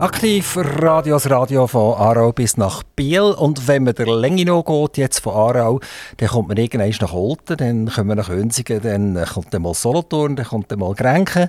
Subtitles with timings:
[0.00, 0.58] Aktiv
[1.04, 3.22] das Radio von Aarau bis nach Biel.
[3.22, 5.80] Und wenn man der Länge noch geht, jetzt von Aarau,
[6.16, 9.72] dann kommt man irgendwann nach Olten, dann kommen wir nach Önsigen, dann kommt dann mal
[9.72, 11.48] Solothurn, dann kommt dann mal Grenken.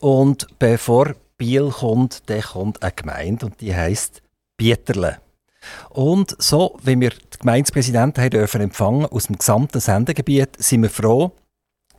[0.00, 4.22] Und bevor Biel kommt, dann kommt eine Gemeinde und die heisst
[4.56, 5.18] Bieterle.
[5.90, 10.90] Und so, wie wir die Gemeindepräsidenten haben dürfen empfangen aus dem gesamten Sendegebiet, sind wir
[10.90, 11.32] froh,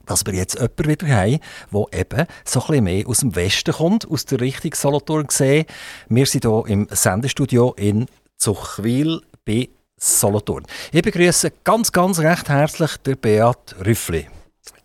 [0.05, 1.39] dass wir jetzt jemanden wieder haben,
[1.71, 5.65] der eben so ein bisschen mehr aus dem Westen kommt, aus der Richtung Solothurn gesehen.
[6.09, 8.07] Wir sind hier im Sendestudio in
[8.37, 10.63] Zuchwil bei Solothurn.
[10.91, 14.27] Ich begrüße ganz, ganz recht herzlich den Beat Rüffli.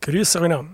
[0.00, 0.64] Grüße euch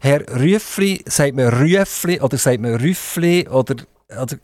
[0.00, 3.76] Herr Rüffli, sagt man Rüffli oder sagt man Rüffli oder,
[4.10, 4.38] oder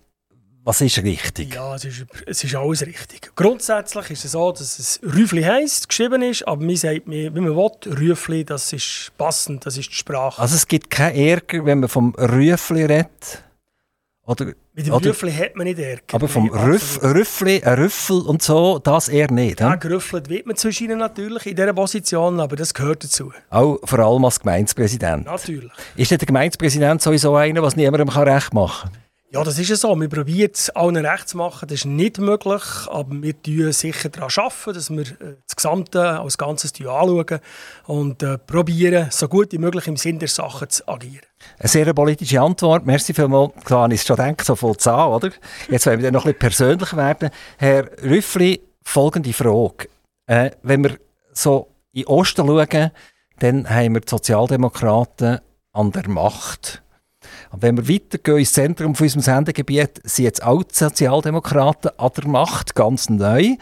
[0.64, 1.54] was ist richtig?
[1.54, 3.30] Ja, es ist, es ist alles richtig.
[3.36, 7.54] Grundsätzlich ist es so, dass es Rüfli heisst, geschrieben ist, aber man sagt, wie man
[7.54, 10.40] will, Rüfli, das ist passend, das ist die Sprache.
[10.40, 13.42] Also es gibt keinen Ärger, wenn man vom Rüfli redet?
[14.26, 16.14] Oder, Mit dem oder, Rüffli hat man nicht Ärger.
[16.14, 19.60] Aber vom Rüff, Rüffli, ein Rüffel und so, das eher nicht.
[19.60, 23.30] Ja, gerüffelt wird man zwischen ihnen natürlich in dieser Position, aber das gehört dazu.
[23.50, 25.26] Auch vor allem als Gemeindepräsident.
[25.26, 25.70] Natürlich.
[25.96, 29.03] Ist der Gemeindepräsident sowieso einer, was niemandem recht machen kann?
[29.34, 29.96] Ja, das ist ja so.
[29.96, 31.66] Wir probieren es allen recht zu machen.
[31.66, 36.20] Das ist nicht möglich, aber wir arbeiten sicher daran, arbeiten, dass wir äh, das Gesamte
[36.20, 37.40] als Ganzes anschauen
[37.86, 38.38] und äh,
[39.10, 41.26] so gut wie möglich im Sinn der Sache zu agieren.
[41.58, 42.86] Eine sehr politische Antwort.
[42.86, 43.54] Merci vielmals.
[43.64, 45.32] Klar, ich schon denke, so voll Zahl, oder?
[45.68, 47.30] Jetzt wollen wir noch ein bisschen persönlich werden.
[47.58, 49.88] Herr Rüffli, folgende Frage.
[50.26, 50.96] Äh, wenn wir
[51.32, 52.92] so in Osten schauen,
[53.40, 55.40] dann haben wir die Sozialdemokraten
[55.72, 56.83] an der Macht.
[57.50, 62.10] Und wenn wir weitergehen ins Zentrum von unserem Sendegebiet, sind jetzt auch die Sozialdemokraten an
[62.16, 63.56] der Macht, ganz neu.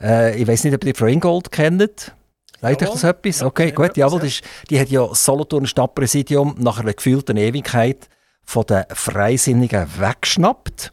[0.00, 2.12] Äh, ich weiß nicht, ob ihr die Frau Ingold kennt.
[2.60, 3.42] Sagt euch das etwas?
[3.42, 3.96] Okay, ja, gut.
[3.96, 4.32] Jawohl, die,
[4.70, 8.08] die hat ja Solothurn Stadtpräsidium nach einer gefühlten Ewigkeit
[8.44, 10.92] von den Freisinnigen weggeschnappt.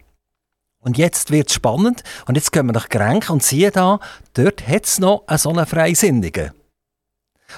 [0.80, 2.04] Und jetzt wird es spannend.
[2.28, 4.00] Und jetzt gehen wir nach Grenk und sehen da,
[4.34, 6.52] dort hat es noch einen so einen Freisinnigen.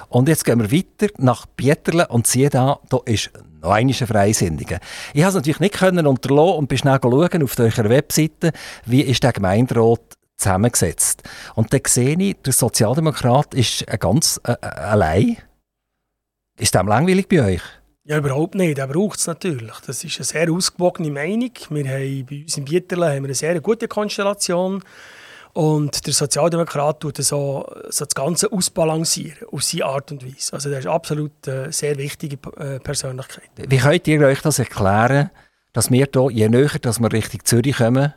[0.10, 3.32] Und jetzt gehen wir weiter nach Pieterle und sehen da, da ist
[3.65, 4.80] noch Freisinniger.
[5.14, 8.52] Ich konnte es natürlich nicht können unterlassen und bin schnell auf eurer Webseite,
[8.86, 11.23] wie ist der Gemeinderat zusammengesetzt.
[11.55, 15.37] Und dann sehe ich, der Sozialdemokrat ist ganz äh, äh, allein.
[16.58, 17.61] Ist das langweilig bei euch?
[18.08, 18.77] Ja, überhaupt nicht.
[18.77, 19.73] Er braucht es natürlich.
[19.86, 21.52] Das ist eine sehr ausgewogene Meinung.
[21.70, 24.83] Wir haben bei uns in Bieterle haben wir eine sehr gute Konstellation.
[25.55, 30.52] Und der Sozialdemokrat tut so, so das Ganze ausbalancieren, auf seine Art und Weise.
[30.52, 33.49] Also das ist absolut eine sehr wichtige äh, Persönlichkeit.
[33.55, 35.30] Wie könnt ihr euch das erklären,
[35.71, 38.14] dass wir hier, je näher dass wir Richtung Zürich kommen,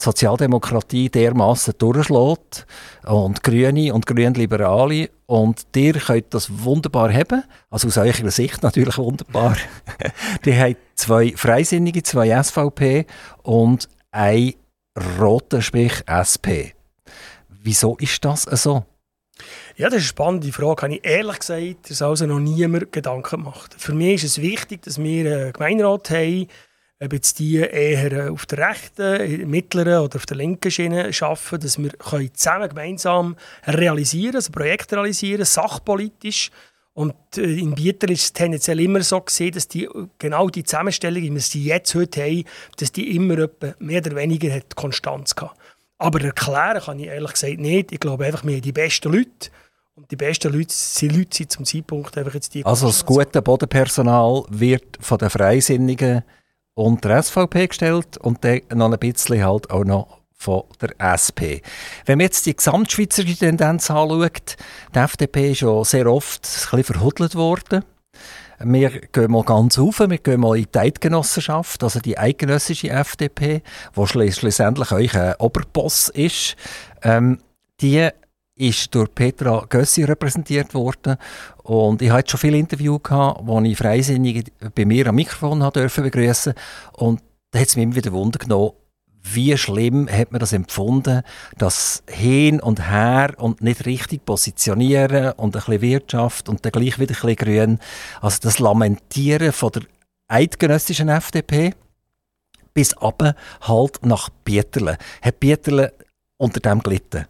[0.00, 2.66] die Sozialdemokratie dermaßen durchschlägt
[3.04, 8.96] und Grüne und Grünliberale und ihr könnt das wunderbar haben, also aus eurer Sicht natürlich
[8.96, 9.58] wunderbar.
[10.46, 13.04] die haben zwei Freisinnige, zwei SVP
[13.42, 14.54] und ein
[15.20, 16.77] rote, sprich SP.
[17.62, 18.84] Wieso ist das so?
[19.76, 20.82] Ja, das ist eine spannende Frage.
[20.82, 23.74] Habe ich ehrlich gesagt, dass also noch niemand Gedanken gemacht.
[23.78, 26.48] Für mich ist es wichtig, dass wir einen Gemeinderat haben,
[27.00, 31.78] ob jetzt die eher auf der rechten, mittleren oder auf der linken Schiene arbeiten, dass
[31.78, 31.92] wir
[32.34, 33.36] zusammen gemeinsam
[33.66, 36.50] realisieren, also Projekt realisieren, sachpolitisch.
[36.94, 39.88] Und äh, in Bieter ist es tendenziell immer so gesehen, dass die,
[40.18, 42.44] genau die Zusammenstellung, wie wir sie jetzt heute haben,
[42.78, 43.48] dass die immer
[43.78, 45.56] mehr oder weniger hat Konstanz gehabt.
[45.98, 47.92] Aber erklären kann ich ehrlich gesagt nicht.
[47.92, 49.50] Ich glaube einfach, wir haben die besten Leute.
[49.94, 52.64] Und die besten Leute sind Leute sind zum Zeitpunkt einfach jetzt die.
[52.64, 56.22] Also das gute Bodenpersonal wird von den Freisinnigen
[56.74, 61.66] und der SVP gestellt und dann noch ein bisschen halt auch noch von der SP.
[62.06, 64.56] Wenn man jetzt die gesamtschweizerische Tendenz anschaut,
[64.94, 67.84] die FDP ist ja sehr oft ein bisschen verhudelt worden.
[68.60, 73.62] Wir gehen mal ganz auf, wir gehen mal in die Eidgenossenschaft, also die eidgenössische FDP,
[73.96, 76.56] die schlussendlich euch ein Oberboss ist.
[77.02, 77.38] Ähm,
[77.80, 78.08] die
[78.56, 81.16] ist durch Petra Gössi repräsentiert worden.
[81.62, 86.10] Und ich hatte schon viele Interviews gehabt, wo ich Freisinnige bei mir am Mikrofon begrüßen
[86.10, 86.54] durfte.
[86.94, 88.72] Und da hat es mich immer wieder Wunder genommen,
[89.34, 91.22] wie schlimm hat man das empfunden,
[91.56, 96.98] das hin und her und nicht richtig positionieren und ein bisschen Wirtschaft und dann gleich
[96.98, 97.78] wieder ein bisschen grün.
[98.20, 99.82] Also das Lamentieren von der
[100.28, 101.74] eidgenössischen FDP
[102.74, 104.98] bis aber halt nach Bieterle.
[105.20, 105.92] Hat Bieterle
[106.36, 107.26] unter dem gelitten?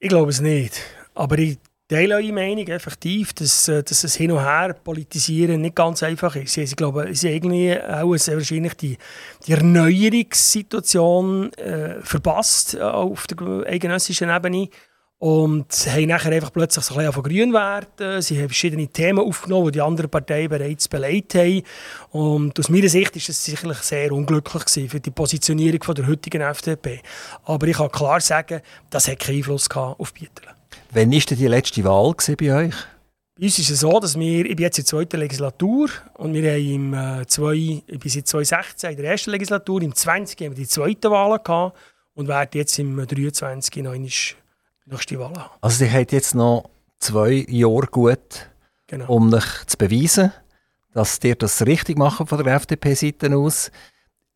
[0.00, 0.80] Ich glaube es nicht.
[1.14, 5.76] Aber ich teile eure Meinung effektiv, dass, äh, dass es hin und her politisieren nicht
[5.76, 6.56] ganz einfach ist.
[6.56, 8.98] Ich glaube, es ist irgendwie auch sehr wahrscheinlich die,
[9.46, 14.68] die Erneuerungssituation äh, verpasst äh, auf der eidgenössischen Ebene.
[15.18, 18.20] Und haben nachher einfach plötzlich so ein von grün werden.
[18.20, 21.62] Sie haben verschiedene Themen aufgenommen, die die anderen Parteien bereits beleidigt haben.
[22.10, 26.42] Und aus meiner Sicht ist es sicherlich sehr unglücklich für die Positionierung von der heutigen
[26.42, 27.00] FDP.
[27.44, 28.60] Aber ich kann klar sagen,
[28.90, 30.55] das hat keinen Einfluss auf Bieterle.
[30.92, 32.74] Wann war denn die letzte Wahl bei euch?
[33.38, 36.32] Bei uns ist es so, dass wir, ich bin jetzt in der zweiten Legislatur und
[36.32, 40.40] wir haben im äh, zwei, ich bin seit 2016 in der ersten Legislatur, im 20.
[40.40, 41.76] haben wir die zweite Wahl gehabt
[42.14, 43.84] und werden jetzt im 23.
[43.84, 45.50] noch eine nächste Wahl haben.
[45.60, 48.48] Also ihr habt jetzt noch zwei Jahre gut,
[48.86, 49.12] genau.
[49.12, 50.32] um euch zu beweisen,
[50.94, 53.70] dass ihr das richtig macht von der FDP-Seite aus.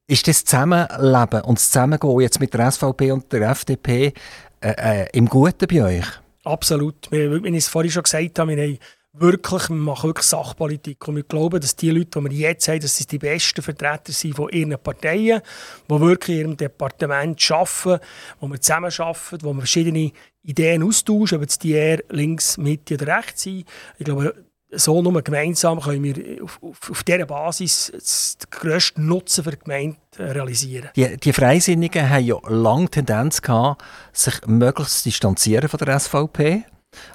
[0.07, 4.13] Ist das Zusammenleben und das Zusammengehen jetzt mit der SVP und der FDP
[4.61, 6.20] äh, äh, im Guten bei euch?
[6.45, 7.11] Absolut.
[7.11, 8.79] Wie ich es vorhin schon gesagt habe, wir haben
[9.13, 11.07] wirklich, wir machen wirklich Sachpolitik.
[11.09, 14.13] Und wir glauben, dass die Leute, die wir jetzt haben, dass sie die besten Vertreter
[14.13, 15.43] sind von ihren Parteien,
[15.89, 18.03] die wirklich in ihrem Departement arbeiten,
[18.41, 22.95] wo wir zusammen arbeiten, wo wir verschiedene Ideen austauschen, ob es die eher links, Mitte
[22.95, 23.67] oder rechts sind.
[23.99, 24.35] Ich glaube,
[24.73, 29.59] so nur gemeinsam können wir auf, auf, auf dieser Basis den grössten Nutzen für die
[29.59, 30.91] Gemeinde realisieren.
[30.97, 33.83] Die, die Freisinnigen haben ja lange Tendenz gehabt,
[34.13, 36.65] sich möglichst zu distanzieren von der SVP.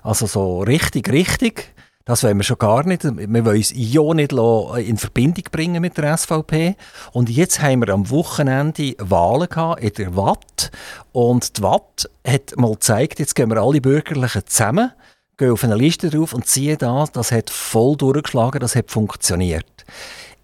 [0.04, 1.74] Also so richtig, richtig.
[2.06, 3.04] Das wollen wir schon gar nicht.
[3.04, 6.76] Wir wollen uns ja nicht in Verbindung bringen mit der SVP.
[7.14, 10.72] Und jetzt haben wir am Wochenende Wahlen gehabt in der Watt.
[11.14, 14.92] Und die Watt hat mal gezeigt, jetzt gehen wir alle Bürgerlichen zusammen
[15.38, 19.86] gehen auf eine Liste drauf und ziehen das, das hat voll durchgeschlagen, das hat funktioniert.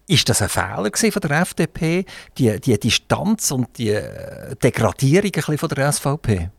[0.06, 2.04] Ist das ein Fehler von der FDP,
[2.36, 6.50] die, die Distanz und die äh, Degradierung von der SVP?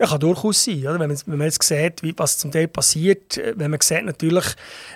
[0.00, 0.80] Ja, kann durchaus sein.
[0.80, 0.98] Oder?
[0.98, 4.04] Wenn, man, wenn man jetzt sieht, wie, was zum Teil passiert, äh, wenn man sieht
[4.04, 4.44] natürlich,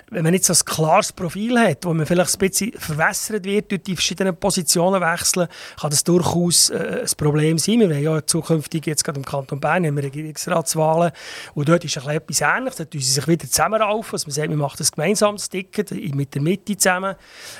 [0.09, 3.71] wenn man nicht so ein klares Profil hat, wo man vielleicht ein bisschen verwässert wird
[3.71, 5.47] durch die verschiedenen Positionen wechseln,
[5.79, 7.79] kann das durchaus äh, ein Problem sein.
[7.79, 11.11] Wir haben ja zukünftig jetzt gerade im Kanton Bern haben wir Regierungsratswahlen
[11.53, 12.77] und dort ist etwas Ähnliches.
[12.77, 14.13] Da tun sie sich wieder zusammenraufen.
[14.13, 17.15] Also man sagt, wir machen das gemeinsames Ticket mit der Mitte zusammen.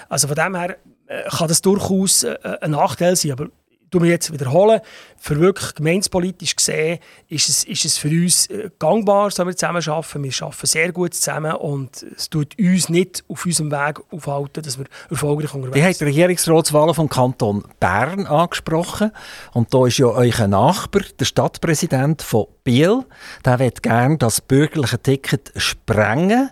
[0.09, 3.33] Also von dem her äh, kann das durchaus äh, ein Nachteil sein.
[3.33, 3.47] Aber
[3.91, 4.79] tue mich jetzt wiederholen,
[5.17, 9.87] für wirklich gemeinspolitisch gesehen ist es, ist es für uns äh, gangbar, dass wir zusammen
[9.87, 10.23] arbeiten.
[10.23, 14.79] Wir arbeiten sehr gut zusammen und es tut uns nicht auf unserem Weg aufhalten, dass
[14.79, 15.83] wir erfolgreich unterwegs sind.
[15.83, 19.11] Ihr habt die Regierungsratswahlen vom Kanton Bern angesprochen
[19.53, 23.03] und da ist ja euer Nachbar, der Stadtpräsident von Biel,
[23.45, 26.49] der wird gerne das bürgerliche Ticket sprengen.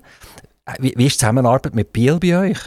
[0.78, 2.60] Wie, wie ist die Zusammenarbeit mit Biel bei euch?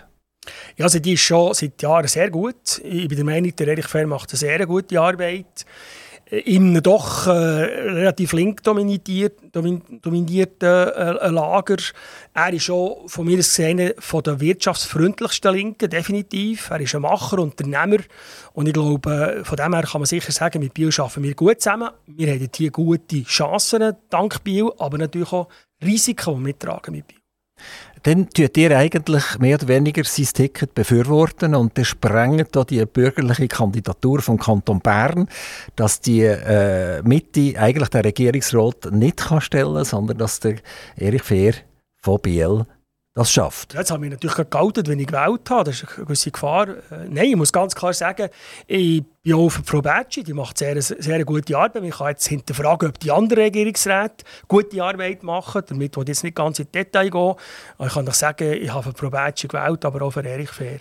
[0.77, 2.81] Ja, also die ist schon seit Jahren sehr gut.
[2.83, 5.65] Ich bin der Meinung, der Erich Fehr macht eine sehr gute Arbeit.
[6.31, 9.29] In einem doch äh, relativ link dominierten
[10.63, 11.77] äh, Lager.
[12.33, 16.71] Er ist schon von mir gesehen von der wirtschaftsfreundlichsten Linken, definitiv.
[16.71, 17.99] Er ist ein Macher, Unternehmer.
[18.55, 21.61] Und ich glaube, von dem her kann man sicher sagen, mit Biel arbeiten wir gut
[21.61, 21.91] zusammen.
[22.07, 25.49] Wir haben hier gute Chancen, dank Biel, aber natürlich auch
[25.85, 27.19] Risiken, die wir mittragen mit Biel
[28.03, 32.85] dann tut ihr eigentlich mehr oder weniger sein Ticket befürworten und dann sprengt da die
[32.85, 35.29] bürgerliche Kandidatur vom Kanton Bern,
[35.77, 40.57] dass die äh, Mitte eigentlich der Regierungsrat nicht kann stellen, sondern dass der
[40.97, 41.55] Erich Fehr
[42.03, 42.67] von Biel
[43.15, 43.75] das schafft.
[43.75, 45.65] Ja, jetzt habe ich natürlich geoutet, wenn ich gewählt habe.
[45.65, 46.69] Das ist eine gewisse Gefahr.
[46.69, 48.31] Äh, nein, ich muss ganz klar sagen,
[48.67, 50.23] ich bin auch für Frau Betschi.
[50.23, 51.85] Die macht sehr, sehr gute Arbeit.
[51.85, 55.63] Ich kann jetzt hinterfragen, ob die anderen Regierungsräte gute Arbeit machen.
[55.67, 57.35] Damit will ich jetzt nicht ganz in Detail gehen.
[57.77, 60.51] Aber ich kann doch sagen, ich habe für Frau Betschi gewählt, aber auch für Erich
[60.51, 60.81] Fehr.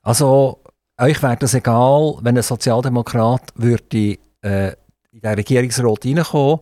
[0.00, 0.62] Also,
[0.98, 4.72] euch wäre das egal, wenn ein Sozialdemokrat würde, äh,
[5.12, 6.60] in den Regierungsrat reinkommen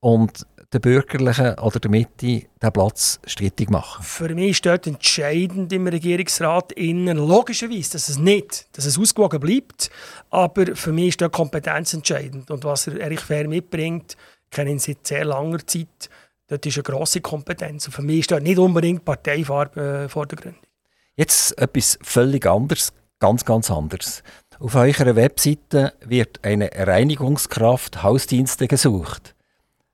[0.00, 4.02] und der Bürgerlichen oder der Mitte den Platz strittig machen?
[4.02, 9.40] Für mich ist dort entscheidend im Regierungsrat innen, logischerweise, dass es nicht, dass es ausgewogen
[9.40, 9.90] bleibt,
[10.30, 12.50] aber für mich ist dort Kompetenz entscheidend.
[12.50, 14.16] Und was Erich Fehr mitbringt,
[14.50, 16.08] kenne ich seit sehr langer Zeit,
[16.48, 17.86] dort ist eine grosse Kompetenz.
[17.86, 20.62] Und für mich ist dort nicht unbedingt Parteifarbe äh, vordergründig.
[21.16, 24.22] Jetzt etwas völlig anderes, ganz, ganz anderes.
[24.58, 29.34] Auf eurer Webseite wird eine Reinigungskraft Hausdienste gesucht.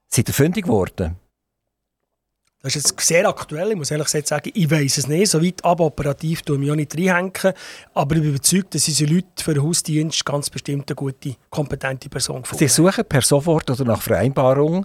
[0.08, 1.16] Seid ihr fündig geworden?
[2.62, 3.70] Das ist jetzt sehr aktuell.
[3.70, 5.30] Ich muss ehrlich gesagt sagen, ich weiß es nicht.
[5.30, 7.54] So weit aber operativ tue ich mich auch nicht reinhängen.
[7.94, 12.08] Aber ich bin überzeugt, dass unsere Leute für den Hausdienst ganz bestimmt eine gute, kompetente
[12.08, 14.84] Person gefunden Sie suchen per sofort oder nach Vereinbarung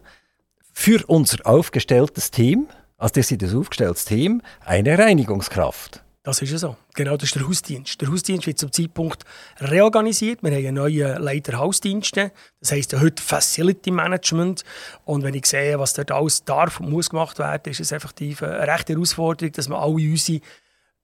[0.73, 6.03] für unser aufgestelltes Team, also das ist ein aufgestelltes Team, eine Reinigungskraft.
[6.23, 6.77] Das ist ja so.
[6.93, 7.99] Genau, das ist der Hausdienst.
[7.99, 9.23] Der Hausdienst wird zum Zeitpunkt
[9.59, 10.43] reorganisiert.
[10.43, 12.31] Wir haben einen neuen Leiter Hausdienste.
[12.59, 14.63] Das heisst heute Facility Management.
[15.03, 18.43] Und wenn ich sehe, was dort alles darf und muss gemacht werden, ist es effektiv
[18.43, 20.41] eine rechte Herausforderung, dass wir alle unsere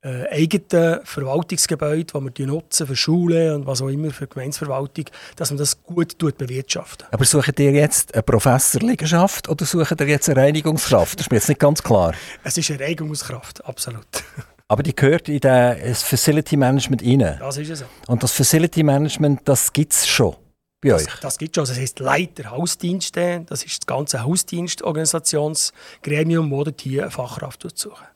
[0.04, 5.06] äh, eigenen Verwaltungsgebäude, die wir nutzen für Schulen und was auch immer für Gemeinsverwaltung,
[5.36, 7.08] dass man das gut bewirtschaften.
[7.10, 11.16] Aber sucht ihr jetzt eine Professorliegenschaft oder sucht ihr jetzt eine Reinigungskraft?
[11.16, 12.14] Das ist mir jetzt nicht ganz klar.
[12.44, 14.06] Es ist eine Reinigungskraft, absolut.
[14.70, 17.38] Aber die gehört in das Facility Management rein.
[17.40, 17.86] Das ist es.
[18.08, 20.36] Und das Facility Management, das gibt es schon
[20.82, 21.14] bei das, euch?
[21.22, 21.68] Das gibt es schon.
[21.74, 23.46] Das heisst Leiter Hausdienste.
[23.48, 28.08] Das ist das ganze Hausdienstorganisationsgremium, das hier eine Fachkraft suchen.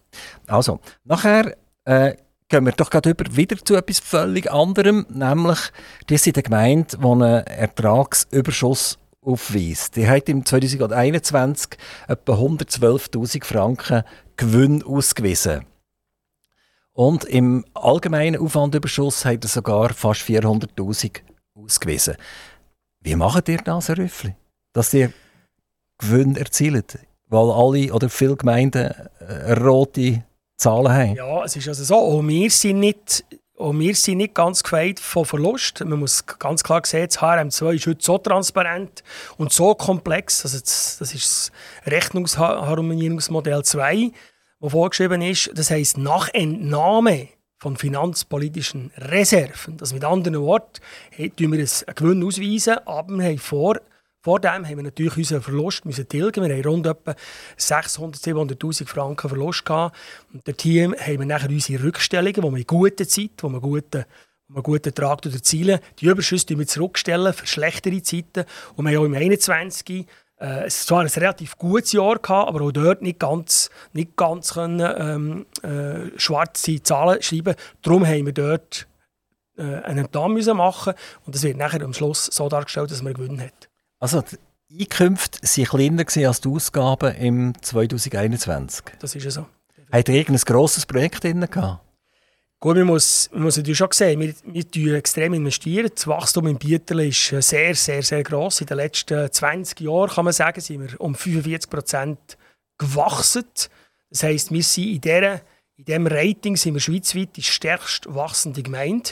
[0.47, 1.55] Also, nachher
[1.85, 2.15] äh,
[2.49, 5.59] gehen wir doch gerade über wieder zu etwas völlig anderem, nämlich
[6.09, 9.95] die sind eine Gemeinde, die einen Ertragsüberschuss aufweist.
[9.95, 11.77] Die hat im 2021
[12.09, 14.03] etwa 112'000 Franken
[14.35, 15.65] Gewinn ausgewiesen.
[16.93, 21.21] Und im allgemeinen Aufwandüberschuss hat er sogar fast 400'000
[21.55, 22.15] ausgewiesen.
[23.01, 24.35] Wie macht ihr das, Herr Rüffli?
[24.73, 25.11] Dass ihr
[25.97, 26.99] Gewinn erzielt?
[27.27, 30.23] Weil alle oder viele Gemeinden eine rote
[30.57, 31.15] Zahlen haben.
[31.15, 31.95] Ja, es ist also so.
[31.95, 33.23] Auch wir sind nicht,
[33.57, 35.83] auch wir sind nicht ganz gefeit von Verlust.
[35.83, 39.03] Man muss ganz klar sehen, das HRM2 ist heute so transparent
[39.37, 40.43] und so komplex.
[40.43, 41.51] Also das, das ist
[41.85, 44.11] das Rechnungsharmonisierungsmodell 2,
[44.61, 45.51] das vorgeschrieben ist.
[45.53, 49.77] Das heisst, nach Entnahme von finanzpolitischen Reserven.
[49.77, 50.81] Das mit anderen Worten,
[51.17, 53.79] tun wir einen Gewinn ausweisen, aber wir haben vor
[54.23, 56.47] vor dem haben wir natürlich unseren Verlust müssen tilgen.
[56.47, 57.15] Wir haben rund etwa
[57.57, 59.97] 600.000, 700'000 Franken Verlust gehabt.
[60.31, 63.59] Und der Team haben wir nachher unsere Rückstellungen, wo wir in guter Zeit, wo wir
[63.59, 64.05] guten
[64.47, 65.79] wo wir guten Ertrag erzielen.
[65.99, 68.43] Die Überschüsse wir zurückstellen für schlechtere Zeiten.
[68.75, 70.05] Und wir haben auch im 21.
[70.41, 74.55] Äh, es war ein relativ gutes Jahr gehabt, aber auch dort nicht ganz, nicht ganz
[74.55, 77.55] können, ähm, äh, schwarze Zahlen schreiben.
[77.83, 78.87] Darum haben wir dort
[79.57, 80.93] äh, einen Entnahme machen
[81.25, 83.69] und das wird nachher am Schluss so dargestellt, dass man gewonnen hat.
[83.99, 84.23] Also
[84.69, 88.85] die Einkünfte waren kleiner als die Ausgaben im 2021.
[88.99, 89.45] Das ist ja so.
[89.91, 91.81] Hat ihr irgendein grosses Projekt drin gehabt?
[92.63, 95.89] Gut, man muss, man muss natürlich schon sehen, wir, wir extrem investieren.
[95.95, 98.61] Das Wachstum in Bieterle ist äh, sehr, sehr, sehr gross.
[98.61, 102.19] In den letzten 20 Jahren, kann man sagen, sind wir um 45 Prozent
[102.77, 103.45] gewachsen.
[104.11, 105.41] Das heisst, wir sind in, dieser,
[105.75, 109.09] in diesem Rating sind wir schweizweit die stärkst wachsende Gemeinde.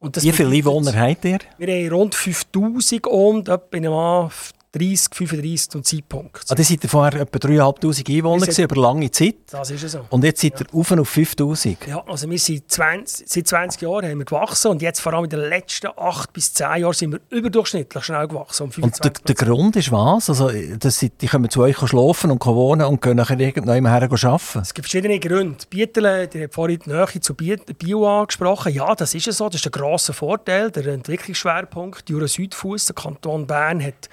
[0.00, 1.38] Wie viele Einwohner habt ihr?
[1.56, 4.30] Wir haben rund 5000 und etwa
[4.72, 6.44] 30, 35 zum Zeitpunkt.
[6.48, 9.34] Ah, dann seid ihr vorher etwa 3'500 Einwohner gewesen, über lange Zeit.
[9.50, 10.06] Das ist so.
[10.10, 10.78] Und jetzt seid ihr ja.
[10.78, 11.76] auf, auf 5'000.
[11.88, 15.24] Ja, also wir sind 20, seit 20 Jahren haben wir gewachsen und jetzt vor allem
[15.24, 18.70] in den letzten 8 bis 10 Jahren sind wir überdurchschnittlich schnell gewachsen.
[18.74, 20.30] Um und der, der, Grund ist was?
[20.30, 24.02] Also, dass sie, die kommen zu euch schlafen und wohnen und können nachher irgendwann her
[24.02, 24.58] arbeiten?
[24.60, 25.58] Es gibt verschiedene Gründe.
[25.68, 28.72] Bieterle, die hat vorhin die Nähe zu Bio angesprochen.
[28.72, 29.46] Ja, das ist so.
[29.46, 30.70] Das ist der grosse Vorteil.
[30.70, 34.08] Der Entwicklungsschwerpunkt Jura Südfuss, der Kanton Bern, hat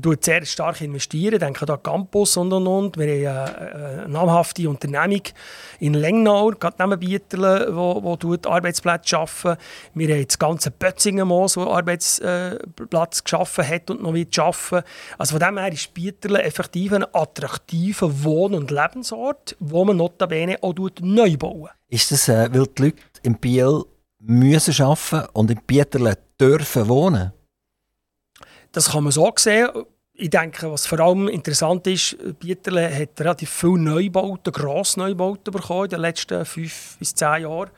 [0.00, 1.38] tut sehr stark investieren.
[1.38, 2.96] Denke an Campus und und und.
[2.96, 5.22] Wir haben eine, eine namhafte Unternehmung
[5.80, 9.56] in Lengnau, gerade neben Bieterle, wo, wo Arbeitsplätze schaffen.
[9.94, 14.82] Wir haben das ganze Bötzingenmoos, wo Arbeitsplatz geschaffen hat und noch wird schaffen.
[15.18, 20.56] Also von dem her ist Bieterle effektiv ein attraktiver Wohn- und Lebensort, wo man notabene
[20.62, 21.70] auch neu bauen.
[21.88, 23.82] Ist das, äh, weil die Leute in Biel
[24.20, 27.32] müssen arbeiten und in Bieterle dürfen wohnen?
[28.72, 29.68] Das kann man so sehen.
[30.12, 35.84] Ich denke, was vor allem interessant ist, Bieterle hat relativ viele Neubauten, grosse Neubauten bekommen
[35.84, 37.70] in den letzten fünf bis zehn Jahren.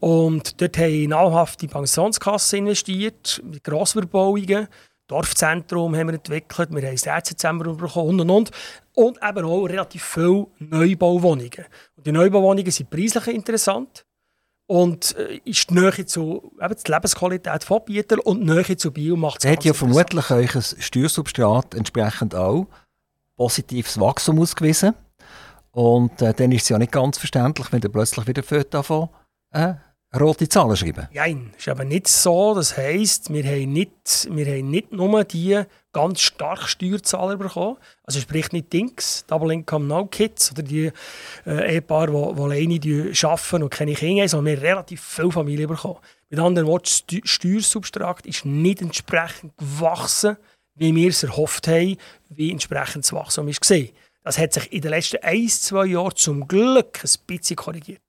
[0.00, 4.68] Und dort haben namhafte Pensionskassen investiert, mit Grossverbauungen.
[5.06, 8.50] Dorfzentrum haben wir entwickelt, wir haben das Ärztezentrum bekommen und, und, und.
[8.94, 11.66] Und eben auch relativ viele Neubauwohnungen.
[11.96, 14.05] Und die Neubauwohnungen sind preislich interessant.
[14.66, 18.90] Und äh, ist die Nähe zu eben die Lebensqualität von Bieter und die Nähe zu
[18.90, 22.66] Bio macht es hat ja vermutlich euch ein Steuersubstrat entsprechend auch
[23.36, 24.94] positives Wachstum ausgewiesen.
[25.70, 29.08] Und äh, dann ist es ja nicht ganz verständlich, wenn ihr plötzlich wieder davon
[29.52, 29.74] äh,
[30.18, 31.08] rote Zahlen schreiben.
[31.12, 32.54] Nein, es ist aber nicht so.
[32.54, 35.62] Das heisst, wir haben nicht, wir haben nicht nur die
[35.96, 37.78] ganz stark Steuerzahler bekommen.
[38.04, 40.92] Also sprich nicht Dings, Double Income No Kids oder die
[41.46, 45.96] äh, Ehepaare, die, alleine arbeiten und keine Kinder haben, sondern wir relativ viele Familien bekommen.
[46.28, 50.36] Mit anderen Worten, das Steuersubstrat ist nicht entsprechend gewachsen,
[50.74, 51.96] wie wir es erhofft haben,
[52.28, 53.86] wie entsprechend das Wachstum war.
[54.22, 58.02] Das hat sich in den letzten ein, zwei Jahren zum Glück ein bisschen korrigiert.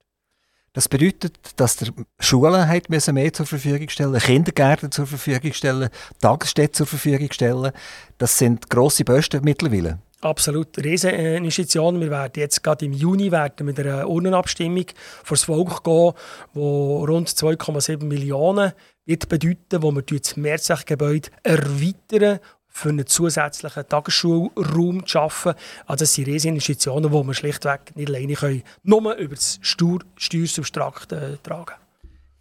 [0.74, 5.90] Das bedeutet, dass der Schulen hat mehr zur Verfügung stellen, Kindergärten zur Verfügung stellen,
[6.22, 7.72] Tagesstätten zur Verfügung stellen.
[8.18, 10.00] Das sind grosse Posten mittlerweile.
[10.22, 12.02] Absolut, Rieseninvestitionen.
[12.02, 14.86] Wir werden jetzt gerade im Juni werden mit einer Urnenabstimmung
[15.24, 16.14] vor das Volk gehen,
[16.54, 18.74] wo rund 2,7 Millionen
[19.06, 22.40] wird bedeuten, wo wir das Mehrzweckgebäude erweitern
[22.78, 25.54] für einen zusätzlichen Tagesschulraum zu schaffen.
[25.86, 30.00] Also das sind riesige Investitionen, die wir schlichtweg nicht alleine können, nur über das Steuer
[30.16, 31.76] Steuersubstrakt äh, tragen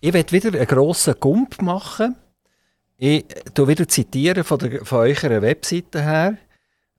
[0.00, 2.16] Ich werde wieder einen grossen Gump machen.
[2.98, 3.24] Ich
[3.54, 6.38] zitiere wieder zitieren von, der, von eurer Webseite her.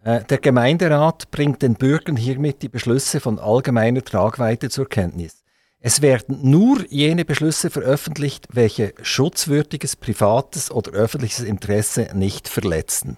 [0.03, 5.43] Äh, der Gemeinderat bringt den Bürgern hiermit die Beschlüsse von allgemeiner Tragweite zur Kenntnis.
[5.79, 13.17] Es werden nur jene Beschlüsse veröffentlicht, welche schutzwürdiges privates oder öffentliches Interesse nicht verletzen.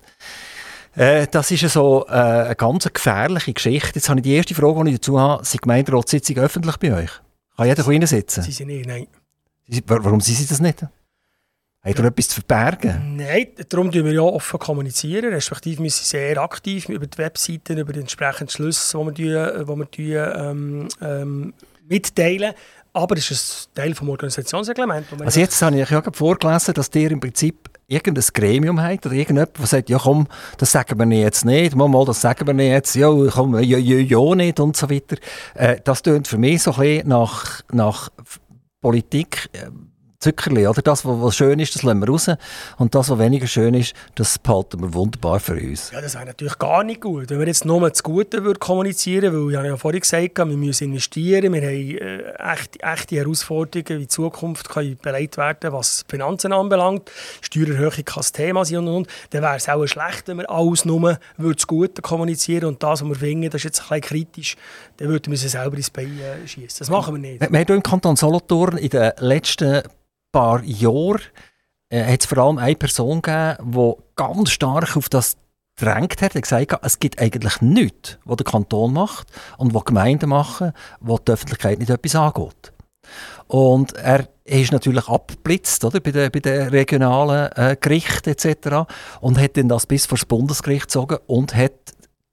[0.95, 3.91] Äh, das ist so äh, eine ganz gefährliche Geschichte.
[3.95, 5.45] Jetzt habe ich die erste Frage, die ich dazu habe.
[5.45, 7.11] Sind Gemeinderatssitzungen öffentlich bei euch?
[7.55, 8.43] Kann jeder reinsitzen?
[8.43, 9.07] Sie sind nicht, nein.
[9.85, 10.83] Warum sind sie das nicht?
[11.81, 13.15] Habt ihr etwas zu verbergen?
[13.15, 15.31] Nein, darum kommunizieren wir ja offen kommunizieren.
[15.31, 20.07] Respektive wir sind sehr aktiv über die Webseiten, über die entsprechenden Schlüsse, die wir, die
[20.07, 21.53] wir ähm, ähm,
[21.89, 22.53] mitteilen.
[22.93, 25.07] Aber es ist ein Teil des Organisationsreglements.
[25.19, 29.57] Also jetzt habe ich ja vorgelesen, dass ihr im Prinzip irgendein Gremium habt oder irgendjemand,
[29.57, 30.27] der sagt, ja komm,
[30.57, 33.97] das sagen wir jetzt nicht, mal, mal das sagen wir jetzt, ja komm, ja, ja,
[33.97, 35.17] ja nicht und so weiter.
[35.55, 38.09] Äh, das tönt für mich so ein bisschen nach, nach
[38.81, 39.69] Politik, äh,
[40.21, 40.81] Zuckerli, oder?
[40.81, 42.29] Das, was, schön ist, das lassen wir raus.
[42.77, 45.91] Und das, was weniger schön ist, das behalten wir wunderbar für uns.
[45.91, 47.29] Ja, das wäre natürlich gar nicht gut.
[47.29, 50.45] Wenn wir jetzt nur das Gute kommunizieren würden, weil ich habe ja vorhin gesagt, wir
[50.45, 56.03] müssen investieren, wir haben äh, echte, echte Herausforderungen, wie die Zukunft kann beleidigt werden, was
[56.09, 57.09] Finanzen anbelangt,
[57.39, 59.07] Steuererhöhung kann das Thema sein und, und, und.
[59.29, 63.07] Dann wäre es auch schlecht, wenn wir alles nur das Gute kommunizieren und das, was
[63.07, 64.57] wir finden, das ist jetzt ein bisschen kritisch,
[64.97, 66.79] dann würden wir sie selber ins Bein äh, schießen.
[66.79, 67.39] Das machen wir nicht.
[67.39, 69.83] Wir haben hier im Kanton Solothurn in den letzten
[70.31, 71.21] paar Jahren
[71.89, 75.37] äh, hat es vor allem eine Person gegeben, die ganz stark auf das
[75.79, 76.35] gedrängt hat.
[76.35, 80.73] Er hat gesagt, es gibt eigentlich nichts, was der Kanton macht und was Gemeinden machen,
[80.99, 82.73] wo die Öffentlichkeit nicht etwas angeht.
[83.47, 88.89] Und er ist natürlich abgeblitzt oder, bei den, bei den regionalen äh, Gerichten etc.
[89.21, 91.73] und hat dann das bis vor das Bundesgericht gezogen und hat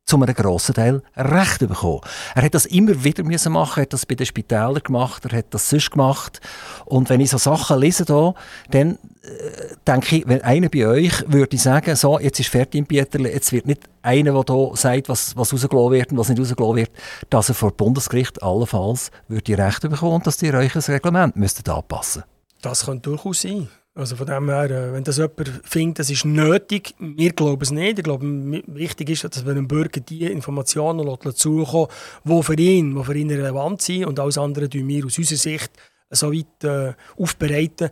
[0.06, 2.00] zu einem grossen Teil Recht bekommen.
[2.36, 5.38] Er hat das immer wieder müssen machen, er hat das bei den Spitälern gemacht, er
[5.38, 6.40] hat das sonst gemacht.
[6.84, 8.34] Und wenn ich so Sachen lese da,
[8.70, 12.86] dann äh, denke ich, wenn einer bei euch würde sagen, so, jetzt ist fertig im
[12.86, 16.40] Pieterle, jetzt wird nicht einer, der hier sagt, was, was rausgelassen wird und was nicht
[16.40, 16.90] rausgelassen wird,
[17.28, 21.68] dass er vor Bundesgericht allenfalls würde Rechte bekommen und dass ihr euch ein Reglement müsstet
[21.68, 22.22] anpassen
[22.62, 23.68] Das könnte durchaus sein.
[23.97, 27.71] Also von dem her, äh, wenn das jemand findet, das ist nötig, wir glauben es
[27.71, 27.99] nicht.
[27.99, 28.26] Ich glaube,
[28.67, 31.89] wichtig ist, dass wir dem Bürger die Informationen zukommen
[32.23, 35.39] die für ihn, die für ihn relevant sind und alles andere tun wir aus unserer
[35.39, 35.71] Sicht
[36.11, 37.89] so weit äh, aufbereiten,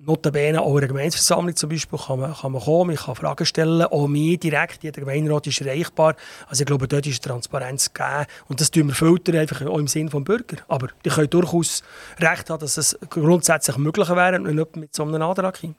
[0.00, 3.44] Notabene auch in der Gemeinsversammlung zum Beispiel kann man, kann man kommen, ich kann Fragen
[3.44, 6.14] stellen, auch mir direkt, jeder Gemeinderat ist erreichbar.
[6.46, 9.88] Also ich glaube, dort ist Transparenz gegeben und das tun wir filtern einfach auch im
[9.88, 10.58] Sinne des Bürger.
[10.68, 11.82] Aber die können durchaus
[12.20, 15.76] recht haben, dass es grundsätzlich möglich wäre, wenn jemand mit so einem Antrag kommt.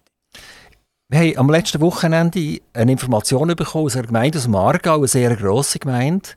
[1.12, 5.08] Wir haben am letzten Wochenende eine Information bekommen aus einer Gemeinde aus dem Aargau, eine
[5.08, 6.29] sehr grosse Gemeinde.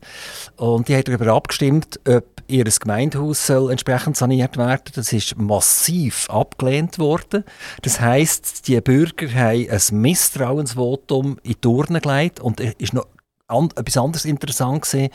[0.55, 4.91] Und die hat darüber abgestimmt, ob ihr Gemeindehaus soll entsprechend saniert werden.
[4.95, 7.43] Das ist massiv abgelehnt worden.
[7.81, 13.07] Das heisst, die Bürger haben ein Misstrauensvotum in die Urne gelegt und es ist noch
[13.47, 15.09] an, etwas anderes interessant gesehen.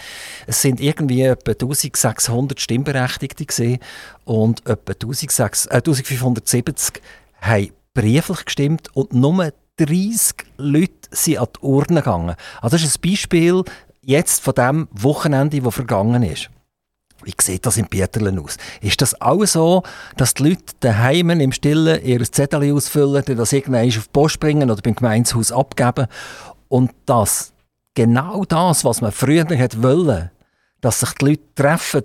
[0.47, 3.81] Es sind irgendwie etwa 1600 Stimmberechtigte gesehen
[4.25, 7.03] und etwa 1600, äh, 1570
[7.41, 12.37] haben brieflich gestimmt und nur 30 Leute sind an die Urne gegangen.
[12.61, 13.65] Also das ist ein Beispiel
[14.03, 16.51] jetzt von dem Wochenende, das vergangen ist.
[17.25, 18.57] Wie sieht das in Pieterlen aus?
[18.81, 19.83] Ist das auch so,
[20.17, 24.71] dass die Leute daheim im Stillen ihr Zettel ausfüllen, das irgendwann auf die Post bringen
[24.71, 26.07] oder beim Gemeinshaus abgeben
[26.69, 27.53] und dass
[27.95, 30.31] genau das, was man früher hätte wollen,
[30.81, 32.03] dass sich die Leute treffen,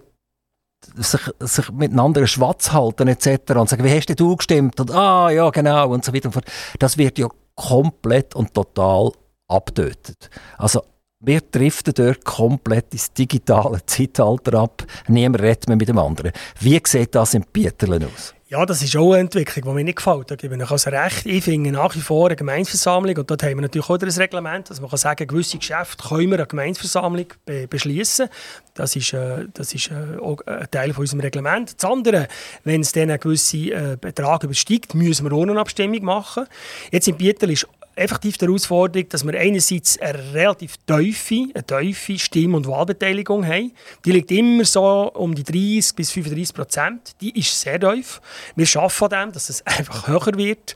[0.96, 3.54] sich, sich miteinander schwarz halten etc.
[3.56, 4.80] und sagen, wie hast du gestimmt?
[4.80, 6.46] Und ah, ja, genau und so weiter und fort.
[6.80, 9.12] Das wird ja komplett und total
[9.48, 10.30] abtötet.
[10.58, 10.84] Also
[11.26, 14.84] wir driften dort komplett ins digitale Zeitalter ab.
[15.08, 16.34] Niemand redet mehr mit dem anderen.
[16.60, 18.34] Wie sieht das in Pieterlen aus?
[18.54, 20.30] Ja, das ist auch eine Entwicklung, die mir nicht gefällt.
[20.30, 21.26] Da gebe ich also recht.
[21.26, 24.70] Ich finde nach wie vor eine Gemeinsversammlung, und dort haben wir natürlich auch ein Reglement,
[24.70, 28.30] dass man kann sagen gewisse Geschäfte können wir eine Gemeinsversammlung be beschließen.
[28.76, 31.74] Das ist, äh, das ist äh, auch ein Teil von unserem Reglement.
[31.82, 32.28] Das andere,
[32.64, 36.46] wenn es dann einen gewissen äh, Betrag übersteigt, müssen wir auch eine Abstimmung machen.
[36.92, 42.18] Jetzt in Bietel ist effektiv die Herausforderung, dass wir einerseits eine relativ tiefe, eine tiefe
[42.18, 43.72] Stimm- und Wahlbeteiligung haben.
[44.06, 47.16] Die liegt immer so um die 30 bis 35 Prozent.
[47.22, 48.22] Die ist sehr tief.
[48.56, 50.76] Wir an dem, dass es einfach höher wird.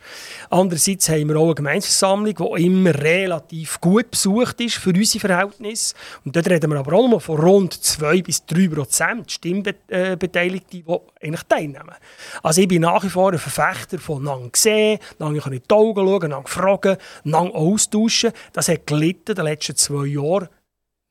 [0.49, 5.95] Andererseits haben wir auch eine Gemeinsversammlung, die immer relativ gut besucht ist für unsere Verhältnisse.
[6.25, 10.97] Und dort reden wir aber auch noch von rund 2 bis 3 Prozent Stimmbeteiligten, die
[11.21, 11.95] eigentlich teilnehmen.
[12.43, 16.07] Also ich bin nach wie vor ein Verfechter von lang sehen, lang in die Augen
[16.07, 18.31] schauen, lang fragen, lang austauschen.
[18.53, 20.49] Das hat gelitten in den letzten zwei Jahren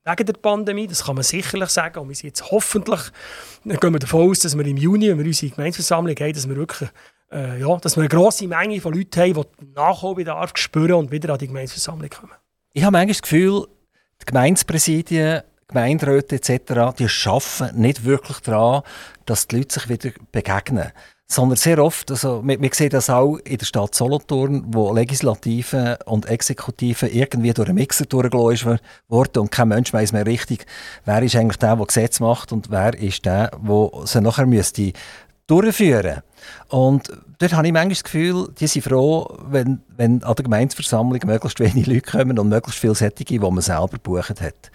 [0.06, 1.98] wegen der Pandemie, das kann man sicherlich sagen.
[1.98, 3.00] Und wir sind jetzt hoffentlich,
[3.64, 6.56] gehen wir davon aus, dass wir im Juni, wenn wir unsere Gemeinsversammlung haben, dass wir
[6.56, 6.88] wirklich
[7.32, 11.32] äh, ja, dass wir eine grosse Menge von Leuten haben, die Nachholbedarf spüren und wieder
[11.32, 12.32] an die Gemeinsversammlung kommen.
[12.72, 13.66] Ich habe manchmal das Gefühl,
[14.20, 18.82] die Gemeindepräsidien, Gemeinderäte etc., die arbeiten nicht wirklich daran,
[19.24, 20.92] dass die Leute sich wieder begegnen
[21.28, 25.98] sondern sehr oft, also wir, wir sehen das auch in der Stadt Solothurn, wo Legislative
[26.06, 30.66] und Exekutive irgendwie durch einen Mixer durchgelaufen worden und kein Mensch weiß mehr richtig,
[31.04, 34.92] wer ist eigentlich der, der Gesetz macht und wer ist der, der sie nachher müsste
[35.48, 36.22] durchführen.
[36.68, 41.20] Und dort habe ich manchmal das Gefühl, die sind froh, wenn, wenn an der Gemeindeversammlung
[41.26, 44.70] möglichst wenige Leute kommen und möglichst viele Sättige, die man selber gebucht hat.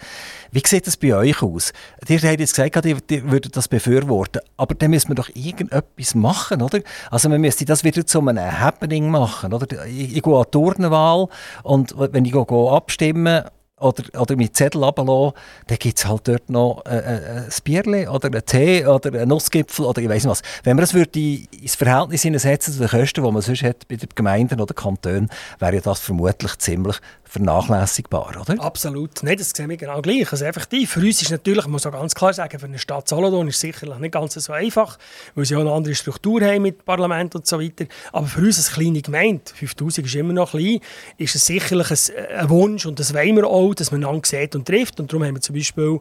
[0.52, 1.74] Wie sieht das bei euch aus?
[2.08, 2.98] Ihr habt jetzt gesagt, ihr,
[3.32, 6.80] würdet das befürworten, aber dann müssen wir doch irgendetwas machen, oder?
[7.10, 9.86] Also man müsste das wieder zu einem Happening machen, oder?
[9.86, 11.28] Ich, ich gehe an die Turnenwahl
[11.64, 13.44] und wenn ich gehe abstimmen
[13.82, 15.34] oder, oder mit Zettel runterlassen,
[15.68, 19.30] dann gibt es halt dort noch äh, äh, ein Bierchen oder einen Tee oder einen
[19.30, 20.42] Nussgipfel oder ich weiß nicht was.
[20.64, 23.96] Wenn man das würde ins Verhältnis setzen zu den Kosten, die man sonst hat bei
[23.96, 26.98] den Gemeinden oder Kantonen, wäre das vermutlich ziemlich
[27.32, 28.62] vernachlässigbar, oder?
[28.62, 29.24] Absolut.
[29.24, 30.30] Nein, das sehen wir genau gleich.
[30.34, 33.08] Also effektiv, für uns ist natürlich, man muss auch ganz klar sagen, für eine Stadt
[33.08, 35.00] Solothurn ist es sicherlich nicht ganz so einfach,
[35.34, 37.86] weil sie auch eine andere Struktur haben mit Parlament und so weiter.
[38.12, 40.82] Aber für uns als kleine Gemeinde, 5000 ist immer noch klein,
[41.18, 44.54] ist es sicherlich ein, ein Wunsch und das wollen wir auch, dass man einander sieht
[44.54, 45.00] und trifft.
[45.00, 46.00] Und darum haben wir zum Beispiel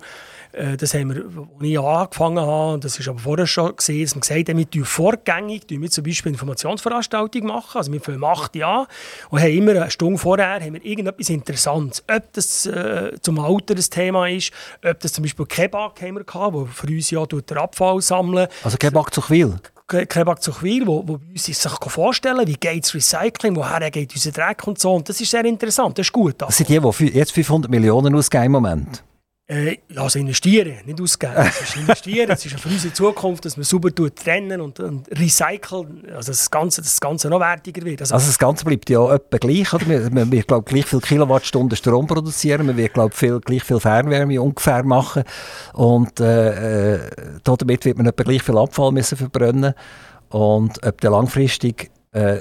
[0.53, 4.15] das haben wir, als ich angefangen habe, und das ist aber vorher schon gesehen, dass
[4.15, 7.79] wir gesagt haben, wir vorgängig wir zum Beispiel Informationsveranstaltungen machen.
[7.79, 8.87] Also wir fangen 8 Uhr
[9.31, 12.03] und haben immer eine Stunde vorher haben wir irgendetwas Interessantes.
[12.11, 14.53] Ob das äh, zum Alter ein Thema ist,
[14.85, 18.49] ob das zum Beispiel Kebab haben wir gehabt, wo für uns ja der Abfall sammeln.
[18.65, 19.57] Also Kebab zu Chwil?
[19.87, 24.31] Kebab zu Chwil, wo, wo uns sich vorstellen, wie geht das Recycling, woher geht unser
[24.31, 24.95] Dreck und so.
[24.95, 26.37] Und das ist sehr interessant, das ist gut.
[26.39, 29.03] Das sind die, die jetzt 500 Millionen ausgeben im Moment?
[29.51, 31.35] Äh, also investieren, nicht ausgeben.
[31.39, 36.07] Es ist investieren, es ist für unsere Zukunft, dass man sauber trennen und, und recyceln,
[36.15, 38.01] also das Ganze, das Ganze noch wertiger wird.
[38.01, 39.89] Also, also das Ganze bleibt ja etwa gleich, oder?
[39.89, 43.81] Wir, wir, wir glaub, gleich viel Kilowattstunden Strom produzieren, wir werden glaub, viel, gleich viel
[43.81, 45.25] Fernwärme ungefähr machen
[45.73, 47.11] und äh, äh,
[47.43, 49.75] damit wird man etwa gleich viel Abfall müssen verbrennen
[50.29, 52.41] und ob der langfristig äh,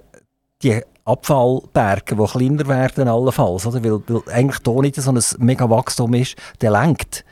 [0.61, 3.83] die Abfallberge, die kleiner werden allenfalls, oder?
[3.83, 7.25] Weil, weil eigentlich da nicht so ein mega Wachstum ist, der lenkt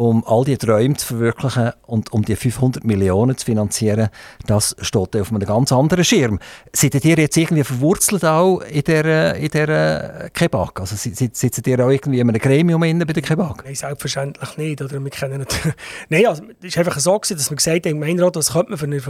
[0.00, 4.08] um all die Träume zu verwirklichen und um die 500 Millionen zu finanzieren,
[4.46, 6.38] das steht auf einem ganz anderen Schirm.
[6.72, 10.80] Seid ihr jetzt irgendwie verwurzelt auch in der, in der Kebab?
[10.80, 13.62] Also sitzen ihr auch irgendwie in einem Gremium bei der Kebab?
[13.62, 14.80] Nein, selbstverständlich nicht.
[14.80, 15.44] Oder wir kennen
[16.08, 18.70] Nein, also, es war einfach so, gewesen, dass wir gesagt haben, im Gemeinderat, das könnte
[18.70, 19.00] man für eine,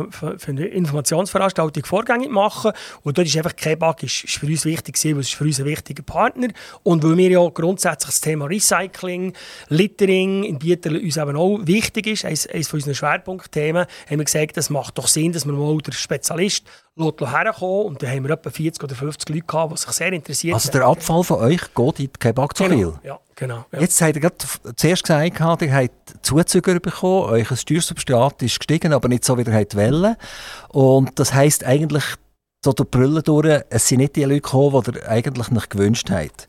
[0.41, 2.73] für eine Informationsveranstaltung vorgängig machen.
[3.05, 5.45] Und dort ist einfach Kebab ist, ist für uns wichtig gewesen, weil es ist für
[5.45, 6.49] uns ein wichtiger Partner.
[6.83, 9.35] Und weil wir ja grundsätzlich das Thema Recycling,
[9.69, 14.25] Littering in Bieterl uns eben auch wichtig ist, eines, eines von unseren Schwerpunktthemen, haben wir
[14.25, 16.65] gesagt, es macht doch Sinn, dass man mal den Spezialist
[16.97, 20.55] herkommen und dann haben wir etwa 40 oder 50 Leute gehabt, die sich sehr interessiert
[20.55, 22.77] Also der Abfall von euch geht in die Kebab zu viel?
[22.77, 23.65] Genau, ja, genau.
[23.73, 23.81] Ja.
[23.81, 24.37] Jetzt habt ihr gerade
[24.77, 29.53] zuerst gesagt, ihr habt Zuzüger bekommen, euer Steuersubstrat ist gestiegen, aber nicht so, wie ihr
[29.53, 30.17] wollt.
[30.69, 32.05] Und das heisst eigentlich,
[32.63, 35.71] so durch die Brille durch, es sind nicht die Leute gekommen, die ihr eigentlich nicht
[35.71, 36.47] gewünscht habt.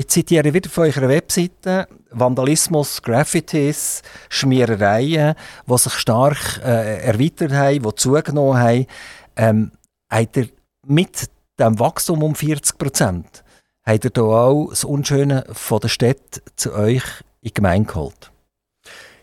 [0.00, 5.34] Ich zitiere wieder von eurer Webseite Vandalismus, Graffitis, Schmierereien,
[5.66, 8.86] die sich stark äh, erweitert haben, die zugenommen haben.
[9.36, 9.72] Ähm,
[10.08, 10.48] habt ihr
[10.86, 13.44] mit dem Wachstum um 40 Prozent,
[13.84, 17.04] habt ihr da auch das Unschöne von der Stadt zu euch
[17.42, 18.32] in die Gemeinde geholt?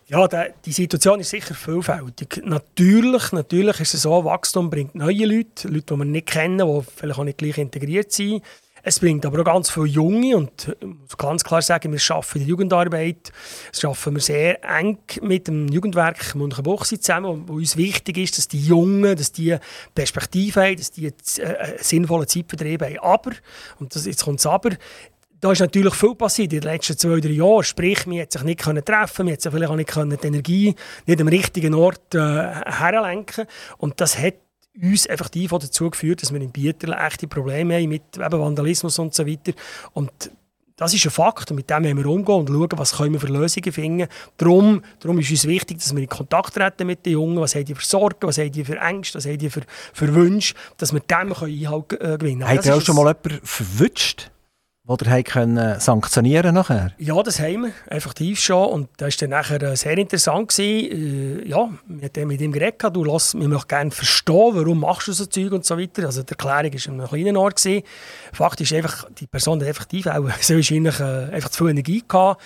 [0.05, 2.43] Ja, die Situation ist sicher vielfältig.
[2.45, 6.81] Natürlich, natürlich ist es so, Wachstum bringt neue Leute, Leute, die wir nicht kennen, die
[6.95, 8.43] vielleicht auch nicht gleich integriert sind.
[8.87, 12.37] Es bringt aber auch ganz viele Junge und ich muss ganz klar sagen, wir arbeiten
[12.37, 13.33] in der Jugendarbeit,
[13.69, 18.47] das arbeiten wir sehr eng mit dem Jugendwerk Münchenbuchsee zusammen, wo uns wichtig ist, dass
[18.47, 19.57] die Jungen, dass die
[19.93, 21.11] Perspektive haben, dass die äh,
[21.43, 22.97] einen sinnvollen Zeitvertrieb haben.
[22.99, 23.31] Aber,
[23.77, 24.69] und das, jetzt kommt es aber,
[25.41, 27.63] da ist natürlich viel passiert in den letzten zwei, drei Jahren.
[27.63, 30.75] Sprich, man hat sich nicht treffen können, man hat sich vielleicht auch nicht die Energie
[31.05, 33.47] nicht am richtigen Ort äh, herlenken
[33.79, 34.35] Und das hat
[34.81, 38.99] uns einfach die dazu geführt, dass wir in Bieterl echte Probleme haben mit eben Vandalismus
[38.99, 39.53] und so weiter.
[39.93, 40.11] Und
[40.77, 43.19] das ist ein Fakt und mit dem müssen wir umgehen und schauen, was können wir
[43.19, 44.07] für Lösungen finden.
[44.37, 47.65] Darum, darum ist uns wichtig, dass wir in Kontakt treten mit den Jungen, was haben
[47.65, 50.93] die für Sorgen, was haben die für Ängste, was haben die für, für Wünsche, dass
[50.93, 52.47] wir dem Einhalt äh, gewinnen können.
[52.47, 54.29] Habt ihr auch schon mal jemanden verwünscht?
[54.95, 56.93] Die ihr können sanktionieren nachher?
[56.97, 58.69] Ja, das haben wir, effektiv schon.
[58.69, 60.49] Und das war dann nachher äh, sehr interessant.
[60.49, 61.43] Gewesen.
[61.43, 65.07] Äh, ja, wir haben mit ihm geredet, du lass, wir möchten gerne verstehen, warum machst
[65.09, 66.05] du so Zeug und so weiter.
[66.05, 67.57] Also die Erklärung war in einem kleinen Ort.
[67.57, 67.83] Gewesen.
[68.31, 72.03] Fakt ist einfach, die Person hat effektiv auch sehr wahrscheinlich äh, einfach zu viel Energie
[72.07, 72.41] gehabt.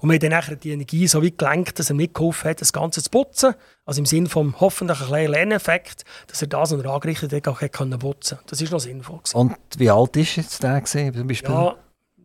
[0.00, 2.72] Und wir haben dann nachher die Energie so weit gelenkt, dass er mitgeholfen hat, das
[2.72, 3.54] Ganze zu putzen.
[3.86, 7.48] Also im Sinne vom hoffentlich ein kleinen Lerneffekt, dass er das, was er angerichtet hat,
[7.48, 8.38] auch putzen konnte.
[8.46, 9.18] Das ist noch sinnvoll.
[9.18, 9.36] Gewesen.
[9.36, 11.50] Und wie alt ist jetzt der gewesen, zum Beispiel?
[11.50, 11.76] Ja,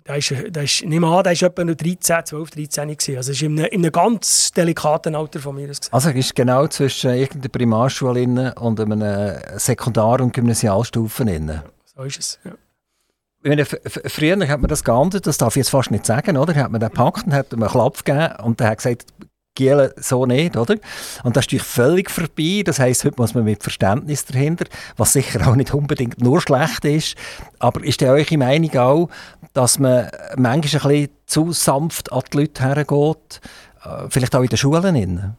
[0.08, 3.18] der ist, der ist, nicht an, der war etwa noch 13, 12, 13 gewesen.
[3.18, 5.70] Also ist in einem, in einem ganz delikaten Alter von mir.
[5.92, 11.64] Also er ist genau zwischen irgendeiner Primarschule und einer Sekundar- und Gymnasialstufe.
[11.96, 12.52] So ist es, ja.
[13.44, 16.54] Meine, früher hat man das geahndet, das darf ich jetzt fast nicht sagen, oder?
[16.54, 19.06] Hat man den gepackt und hat ihm einen Klapp gegeben und der hat gesagt,
[19.56, 20.76] Gielen so nicht, oder?
[21.24, 22.62] Und das ist natürlich völlig vorbei.
[22.64, 26.86] Das heisst, heute muss man mit Verständnis dahinter, was sicher auch nicht unbedingt nur schlecht
[26.86, 27.16] ist.
[27.60, 29.10] Aber ist denn eure Meinung auch,
[29.54, 33.42] dass man manchmal ein zu sanft an die Leute hergeht,
[33.84, 35.38] äh, vielleicht auch in den Schulen?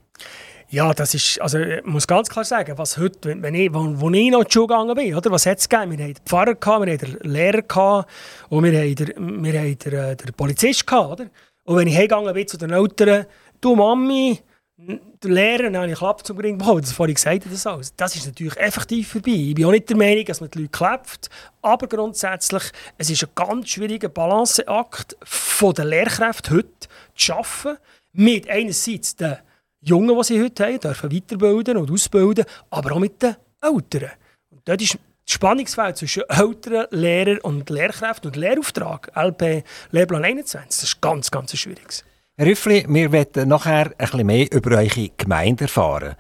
[0.69, 4.11] Ja, das ist, also ich muss ganz klar sagen, was heute, wenn ich, wo, wo
[4.11, 5.99] ich noch in die Schule gegangen bin, oder, was hat es gegeben?
[5.99, 8.11] Wir hatten den Pfarrer, gehabt, wir hatten den Lehrer gehabt,
[8.49, 10.87] und wir hatten den, den, äh, den Polizist.
[10.87, 11.31] Gehabt, oder?
[11.65, 13.27] Und wenn ich hingegangen bin zu den Eltern,
[13.61, 14.41] du Mami,
[14.87, 17.95] der Lehrer, dann habe ich Klapp zum Ring bekommen, das vorhin gesagt das alles.
[17.97, 19.31] Das ist natürlich effektiv vorbei.
[19.31, 22.65] Ich bin auch nicht der Meinung, dass man die Leute klebt, aber grundsätzlich,
[22.99, 27.77] es ist ein ganz schwieriger Balanceakt von den Lehrkräften heute zu schaffen,
[28.13, 29.39] mit einerseits den
[29.81, 34.11] Jungen, die sie heute haben, dürfen weiterbilden und ausbilden, aber auch mit den Älteren.
[34.51, 40.69] Und dort ist das Spannungsfeld zwischen Eltern, Lehrern und Lehrkräften und Lehrauftrag, LP Lehrplan 21,
[40.69, 42.05] das ist ganz, ganz schwierig.
[42.39, 46.15] Herr Rüffli, wir wollen nachher ein bisschen mehr über eure Gemeinde erfahren.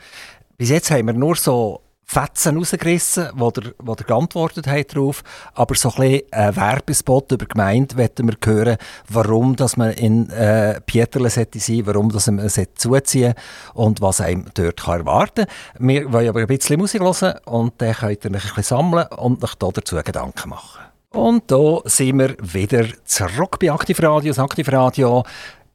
[0.58, 5.22] Bis jetzt haben wir nur so Fetzen rausgerissen, wo ihr, wo geantwortet habt darauf.
[5.54, 8.76] Aber so ein bisschen ein Werbespot über die Gemeinde wollen wir hören,
[9.08, 13.32] warum dass man in äh, Pieterle sollte sein, warum dass man zuziehen
[13.72, 15.88] und was einem dort kann erwarten kann.
[15.88, 19.06] Wir wollen aber ein bisschen Musik hören und dann könnt ihr euch ein bisschen sammeln
[19.16, 20.82] und euch dazu Gedanken machen.
[21.08, 24.30] Und da sind wir wieder zurück bei Aktivradio.
[24.30, 25.24] Das Aktivradio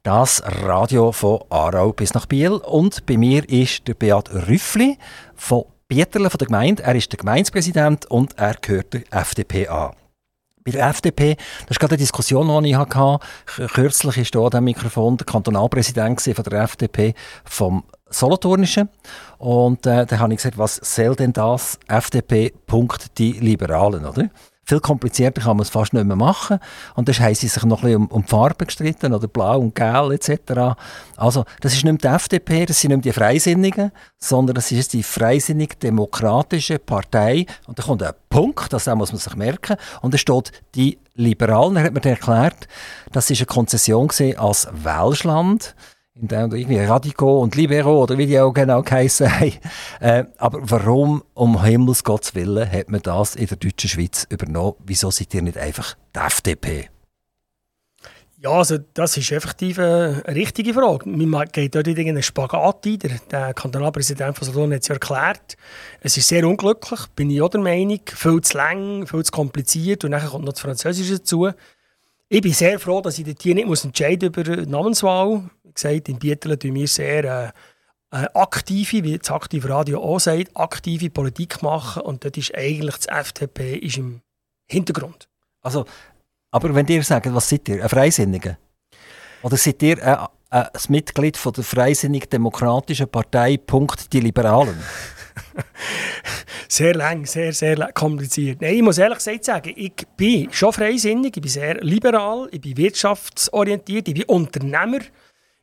[0.08, 2.52] das Radio von Aarau bis nach Biel.
[2.52, 4.96] Und bei mir ist der Beat Rüffli
[5.34, 6.82] von Bieterle von der Gemeinde.
[6.82, 9.90] Er ist der Gemeindepräsident und er gehört der FDP an.
[10.64, 13.18] Bei der FDP, das ist gerade eine Diskussion, die ich hatte.
[13.74, 17.12] Kürzlich war hier an diesem Mikrofon der Kantonalpräsident von der FDP
[17.44, 18.88] vom Solothurnischen.
[19.36, 21.78] Und äh, da habe ich gesagt, was soll denn das?
[21.86, 22.54] FDP.
[23.18, 24.30] Die Liberalen, oder?
[24.68, 26.58] Viel komplizierter kann man es fast nicht mehr machen.
[26.94, 29.60] Und das haben sie sich noch ein bisschen um, um die Farbe gestritten, oder blau
[29.60, 30.76] und gelb etc.
[31.16, 35.02] Also, das ist nicht die FDP, das sind nicht die Freisinnigen, sondern das ist die
[35.02, 37.46] freisinnig-demokratische Partei.
[37.66, 39.78] Und da kommt ein Punkt, das muss man sich merken.
[40.02, 42.68] Und da steht die Liberalen, er hat mir erklärt,
[43.10, 45.74] das ist eine Konzession als Welschland
[46.20, 49.52] in dem irgendwie Radico und Libero oder wie die auch genau geheissen haben.
[50.00, 54.74] Äh, aber warum, um Himmels Gottes Willen, hat man das in der deutschen Schweiz übernommen?
[54.84, 56.88] Wieso seid ihr nicht einfach die FDP?
[58.40, 61.08] Ja, also das ist effektiv eine richtige Frage.
[61.08, 62.98] Man geht dort in einen Spagat ein.
[63.32, 65.56] Der, Kantonalpräsident von Solothurn hat es ja erklärt.
[66.00, 68.00] Es ist sehr unglücklich, bin ich auch der Meinung.
[68.06, 71.48] Viel zu lang, viel zu kompliziert und dann kommt noch das Französische dazu.
[72.28, 76.18] Ich bin sehr froh, dass ich hier nicht muss entscheiden über die Namenswahl gesagt, in
[76.18, 77.50] Bieterle tun wir sehr äh,
[78.10, 82.96] äh, aktive, wie das Aktiv Radio auch sagt, aktive Politik machen und dort ist eigentlich
[82.96, 84.22] das FDP ist im
[84.66, 85.28] Hintergrund.
[85.62, 85.84] Also,
[86.50, 88.58] aber wenn ihr sagt, was seid ihr, ein Freisinniger?
[89.42, 90.16] Oder seid ihr äh,
[90.50, 94.78] äh, das Mitglied von der Freisinnig-Demokratischen Partei, Punkt, die Liberalen?
[96.68, 98.60] sehr lang, sehr, sehr kompliziert.
[98.60, 102.60] Nein, ich muss ehrlich gesagt sagen, ich bin schon freisinnig, ich bin sehr liberal, ich
[102.60, 105.00] bin wirtschaftsorientiert, ich bin Unternehmer.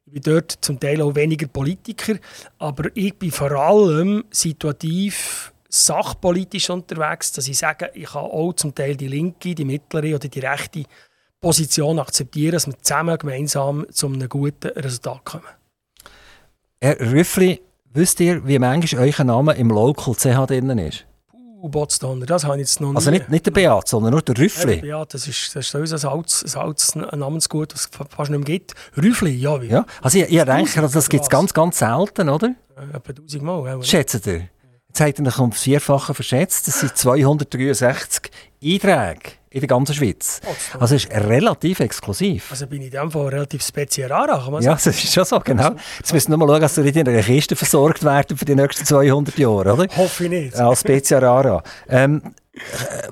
[0.07, 2.15] Ich bin dort zum Teil auch weniger Politiker,
[2.59, 8.75] aber ich bin vor allem situativ sachpolitisch unterwegs, dass ich sage, ich kann auch zum
[8.75, 10.83] Teil die linke, die mittlere oder die rechte
[11.41, 15.43] Position akzeptieren, dass wir zusammen gemeinsam zu einem guten Resultat kommen.
[16.79, 21.05] Herr Rüffli, wisst ihr, wie manchmal euer Name im Local CH drin ist?
[21.65, 23.17] U-Botsdonner, das habe ich jetzt noch also nie.
[23.17, 24.75] Also nicht, nicht der Beat, sondern nur der Rüffli?
[24.75, 28.39] Ja, der Beat, das ist, das ist unser altes, altes Namensgut, das es fast nicht
[28.39, 28.73] mehr gibt.
[28.97, 29.61] Rüffli, ja.
[29.61, 29.85] ja.
[30.01, 32.55] Also ich, ich denke, also das gibt es ganz, ganz selten, oder?
[32.75, 33.83] Ja, etwa tausendmal.
[33.83, 34.49] Schätzt ihr?
[34.99, 36.67] Hat er um Vierfache verschätzt.
[36.67, 38.31] Das sind 263
[38.63, 40.41] Einträge in der ganzen Schweiz.
[40.45, 42.51] Oh, also ist relativ exklusiv.
[42.51, 45.75] Also bin ich in dem Fall relativ speziell man Ja, das ist schon so, genau.
[45.97, 48.55] Jetzt müssen wir mal schauen, dass du nicht in einer Kiste versorgt werden für die
[48.55, 49.87] nächsten 200 Jahre, oder?
[49.95, 50.55] Hoffe ich nicht.
[50.55, 52.21] Als Spezial ähm,
[52.53, 53.09] äh,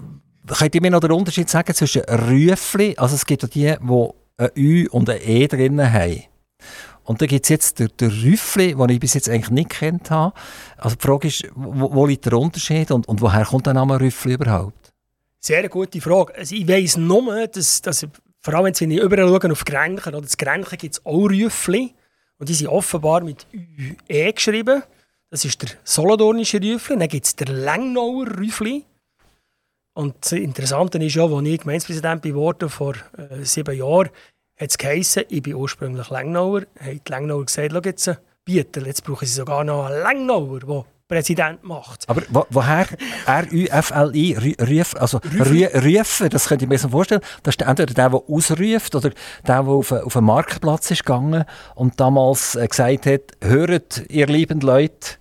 [0.54, 4.10] Könnt ihr mir noch den Unterschied sagen zwischen Rüfli, also es gibt ja die, die
[4.38, 6.24] ein Ü und ein E drin haben.
[7.04, 10.10] Und da gibt es jetzt den, den Rüffli, den ich bis jetzt eigentlich nicht kennt
[10.10, 10.34] habe.
[10.78, 14.00] Also die Frage ist, wo, wo liegt der Unterschied und, und woher kommt der Name
[14.00, 14.94] Rüffli überhaupt?
[15.40, 16.34] Sehr gute Frage.
[16.36, 18.08] Also ich weiss nur, dass, dass
[18.40, 21.94] vor allem wenn Sie überall schauen auf Grenchen, oder das Grenchen gibt es auch Rüffli.
[22.38, 24.84] Und die sind offenbar mit UE geschrieben.
[25.30, 26.98] Das ist der Solothurnische Rüffli.
[26.98, 28.86] Dann gibt es den Lengnauer Rüffli.
[29.94, 34.10] Und das Interessante ist ja, als ich Gemeindepräsident geworden vor äh, sieben Jahren,
[34.58, 39.04] hat es geheißen, ich bin ursprünglich Lengnauer, haben die Lengnauer gesagt, schau jetzt, Bieter, jetzt
[39.04, 42.10] brauchen sie sogar noch einen Lengnauer, der Präsident macht.
[42.10, 42.88] Aber wo, woher?
[43.26, 48.22] R-U-F-L-I, Rüf, also Rüfen, das könnte ich mir so vorstellen, das ist entweder der, der
[48.28, 53.22] ausruft oder der, der auf, auf einen Marktplatz ist gegangen und damals äh, gesagt hat,
[53.42, 55.18] hört ihr lieben Leute,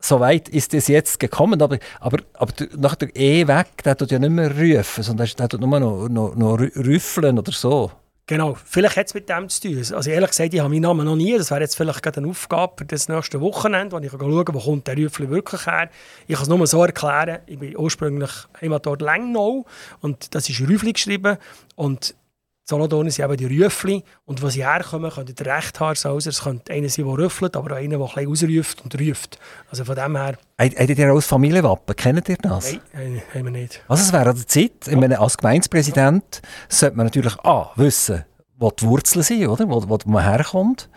[0.00, 4.10] so weit ist es jetzt gekommen, aber, aber, aber nach der E weg, der tut
[4.10, 7.90] ja nicht mehr rufen, sondern der tut nur noch, noch, noch rüffeln oder so.
[8.26, 9.76] Genau, vielleicht hat es mit dem zu tun.
[9.76, 11.36] Also ehrlich gesagt, ich habe meinen Namen noch nie.
[11.36, 14.60] Das wäre jetzt vielleicht gerade eine Aufgabe für das nächste Wochenende, wo ich schaue, wo
[14.60, 15.90] kommt der Rüffli wirklich her.
[16.26, 18.30] Ich kann es nur so erklären, ich bin ursprünglich
[18.62, 19.66] Heimatort Lengnau
[20.00, 21.36] und das ist Rüffli geschrieben
[21.76, 22.14] und
[22.64, 24.02] Solothurn sind eben die Rüffli.
[24.24, 27.76] Und wo sie herkommen, könnte der also es könnte einer sein, der rüffelt, aber auch
[27.76, 29.38] einer, der ein bisschen ausruft und ruft.
[29.70, 30.38] Also von dem her...
[30.58, 32.78] Habt ihr als Familienwappen, kennt ihr das?
[32.94, 33.82] Nein, haben wir nicht.
[33.86, 34.96] Also es wäre an der Zeit, ja.
[34.96, 38.24] meine, als Gemeindepräsident sollte man natürlich A, wissen,
[38.56, 39.68] wo die Wurzeln sind, oder?
[39.68, 40.88] Wo, wo man herkommt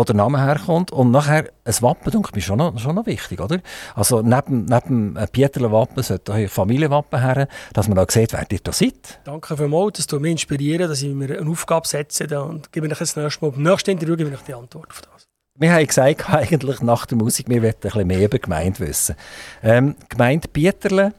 [0.00, 0.92] wo der Name herkommt.
[0.92, 3.60] Und nachher, ein Wappen, denke ich, schon noch, schon noch wichtig, oder?
[3.94, 8.50] Also neben, neben einem Pieterle Wappen sollte ein Familienwappen her, dass man auch sieht, wer
[8.50, 9.20] ihr da seid.
[9.24, 12.96] Danke vielmals, dass du mich inspirieren, dass ich mir eine Aufgabe setze und gebe ich
[12.96, 13.50] das nächste Mal.
[13.50, 15.28] Beim nächsten Interview gebe ich die Antwort auf das.
[15.56, 19.16] Wir haben gesagt, eigentlich nach der Musik, wir wollten ein bisschen mehr über Gemeinde wissen.
[19.62, 21.12] Ähm, Gemeinde Pieterle,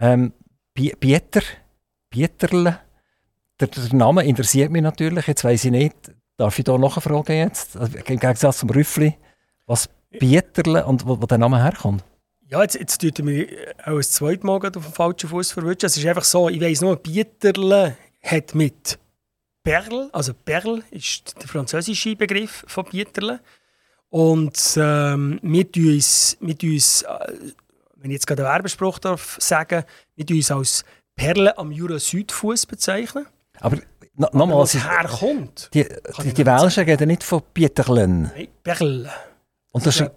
[0.00, 0.32] ähm,
[0.74, 1.42] Pieter,
[2.10, 2.80] Pieterle,
[3.60, 5.94] der, der Name interessiert mich natürlich, jetzt weiß ich nicht,
[6.36, 7.76] Darf ich da noch eine Frage jetzt?
[7.76, 9.16] Also, Im Gegensatz zum Rüffli,
[9.66, 12.04] was Bieterle und wo, wo der Name herkommt?
[12.48, 13.46] Ja, jetzt, jetzt tut mir
[13.84, 15.86] auch ein zweites Mal auf den falschen Fuß verwischen.
[15.86, 18.98] Es ist einfach so, ich weiss nur, Bieterle hat mit
[19.64, 23.40] Perle, also Perle ist der französische Begriff von Bieterle.
[24.10, 27.52] Und ähm, wir tun uns, wir tun uns äh,
[28.02, 29.84] wenn ich jetzt gerade einen Werbespruch darf sagen,
[30.16, 33.26] wir tun uns als Perle am Jura-Südfuß bezeichnen.
[33.60, 33.78] Aber
[34.14, 35.70] No, nochmal, was herkommt.
[35.72, 35.86] Die,
[36.22, 38.30] die, die Welschen reden nicht von Pieterlen.
[38.34, 39.10] Nein, Perl.
[39.72, 40.10] Und das, ist,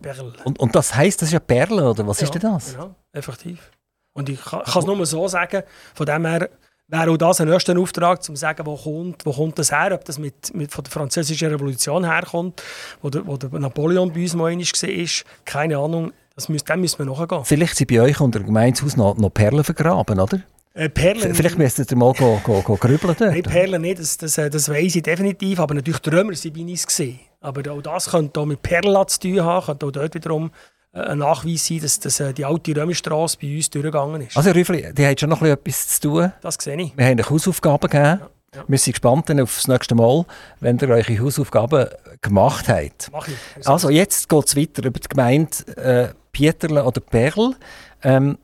[0.44, 2.74] und, und das heisst, das ist ja Perle, oder was ja, ist denn das?
[2.74, 3.72] Genau, effektiv.
[4.14, 6.50] Und ich kann es nur so sagen, von dem her
[6.88, 9.94] wäre auch das ein erster Auftrag, um zu sagen, wo kommt, wo kommt das her,
[9.94, 12.62] ob das mit, mit von der französischen Revolution herkommt,
[13.02, 16.82] wo der, wo der Napoleon bei uns mal einmal war, keine Ahnung, das müssen, dem
[16.82, 17.46] müssen wir nachgehen.
[17.46, 20.42] Vielleicht sind bei euch unter dem Gemeindehaus noch, noch Perlen vergraben, oder?
[20.76, 21.34] Äh, Perlen.
[21.34, 23.22] Vielleicht müsstet ihr mal go, go, go grübeln dort.
[23.22, 25.60] Nein, Perlen nicht, das, das, äh, das weiss ich definitiv.
[25.62, 26.86] Aber natürlich die Römer waren bei uns.
[26.86, 27.20] Gewesen.
[27.40, 29.66] Aber auch das könnte auch mit Perlen zu tun haben.
[29.66, 30.52] Könnte auch dort wiederum
[30.92, 34.36] äh, ein Nachweis sein, dass, dass die alte Römerstraße bei uns durchgegangen ist.
[34.36, 36.34] Also Rüffli, die haben schon noch etwas zu tun.
[36.42, 36.98] Das sehe ich.
[36.98, 38.20] Wir haben euch Hausaufgaben gegeben.
[38.20, 38.30] Ja.
[38.56, 38.64] Ja.
[38.68, 40.26] Wir sind gespannt auf das nächste Mal,
[40.60, 41.88] wenn ihr eure Hausaufgaben
[42.22, 43.10] gemacht habt.
[43.12, 43.68] Mach ich.
[43.68, 47.56] Also jetzt geht es weiter über die Gemeinde äh, Pieterle oder Perl.
[48.04, 48.38] Ähm,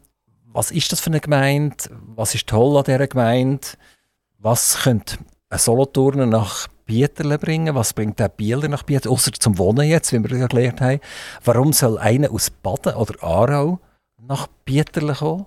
[0.53, 1.75] was ist das für eine Gemeinde?
[2.15, 3.67] Was ist toll an dieser Gemeinde?
[4.39, 5.17] Was könnte
[5.49, 7.75] ein Solothurner nach Bieterle bringen?
[7.75, 9.13] Was bringt der Bieler nach Bieterle?
[9.13, 10.99] Außer zum Wohnen jetzt, wie wir ja gelernt haben.
[11.43, 13.79] Warum soll einer aus Baden oder Aarau
[14.17, 15.45] nach Bieterle kommen?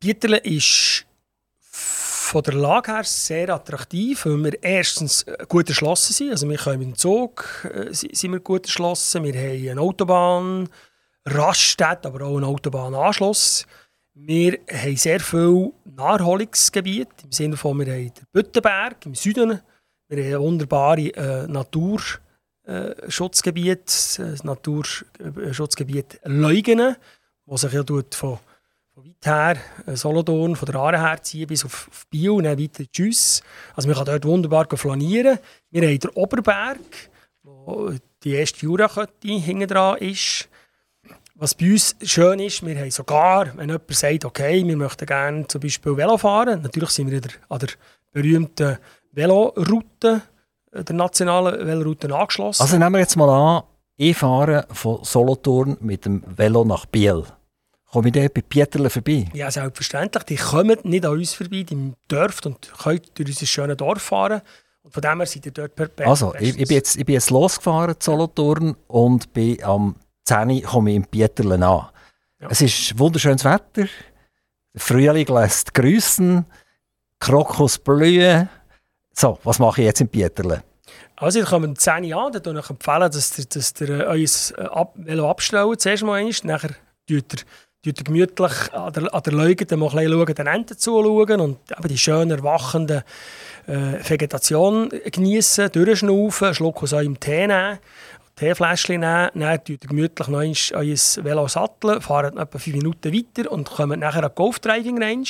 [0.00, 1.06] Bieterle ist
[2.32, 6.30] von der Lage her sehr attraktiv, weil wir erstens gut erschlossen sind.
[6.30, 9.24] Also wir können mit dem Zug äh, sind wir gut erschlossen.
[9.24, 10.68] Wir haben eine Autobahn,
[11.24, 13.66] Raststätte, aber auch einen Autobahnanschluss.
[14.14, 19.60] Wir haben sehr viel Naherholungsgebiet, im Sinne von, wir haben den Büttenberg im Süden,
[20.08, 26.96] wir haben wunderbare äh, Naturschutzgebiet, äh, das Naturschutzgebiet Leugenen,
[27.46, 28.38] wo sich ja von, von
[28.96, 29.56] weit her,
[29.86, 33.42] äh, Solothurn, von der Aare her ziehen bis auf, auf Biel und dann weiter Tschüss.
[33.74, 35.38] Also man kann dort wunderbar flanieren.
[35.70, 36.78] Wir haben den Oberberg,
[37.42, 40.50] wo die erste Jurakette hinten dran ist.
[41.42, 45.44] Was bei uns schön ist, wir haben sogar, wenn jemand sagt, okay, wir möchten gerne
[45.48, 47.68] zum Beispiel Velo fahren, natürlich sind wir an der
[48.12, 48.78] berühmten
[49.10, 50.22] Veloroute,
[50.72, 52.62] der nationalen Veloroute angeschlossen.
[52.62, 53.64] Also nehmen wir jetzt mal an,
[53.96, 57.24] ich fahre von Solothurn mit dem Velo nach Biel.
[57.90, 59.28] Komme ich dort bei Pieterle vorbei?
[59.34, 60.22] Ja, selbstverständlich.
[60.22, 64.42] Die kommen nicht an uns vorbei, die dürfen und können durch unser schönes Dorf fahren.
[64.84, 67.14] Und von dem her seid ihr dort per Also, ich, ich, bin jetzt, ich bin
[67.14, 71.60] jetzt losgefahren, Solothurn, und bin am 10 Uhr komme ich in Pieterle an.
[71.60, 72.48] Ja.
[72.50, 73.86] Es ist wunderschönes Wetter,
[74.74, 76.44] Frühling lässt grüßen,
[77.18, 78.48] Krokus blühen.
[79.12, 80.62] So, was mache ich jetzt in Pieterle?
[81.16, 84.26] Also, ihr kommt um 10 Uhr an, dann empfehlen, dass ihr, dass ihr äh,
[84.58, 86.70] euer Ab Velo abstellt, zuerst mal einmal, nachher
[87.06, 87.44] tut
[87.84, 91.58] ihr tut gemütlich an der, an der Leugete mal ein schauen, den Enten zuschauen und
[91.70, 93.04] eben die schön erwachende
[93.66, 97.78] äh, Vegetation genießen, durchschnaufen, einen Schluck aus eurem Tee nehmen,
[98.42, 103.52] Teefläschchen nehmen, dann tut ihr gemütlich noch euer Velo satteln, fahren etwa fünf Minuten weiter
[103.52, 105.28] und kommen nachher an die Golf Driving Range.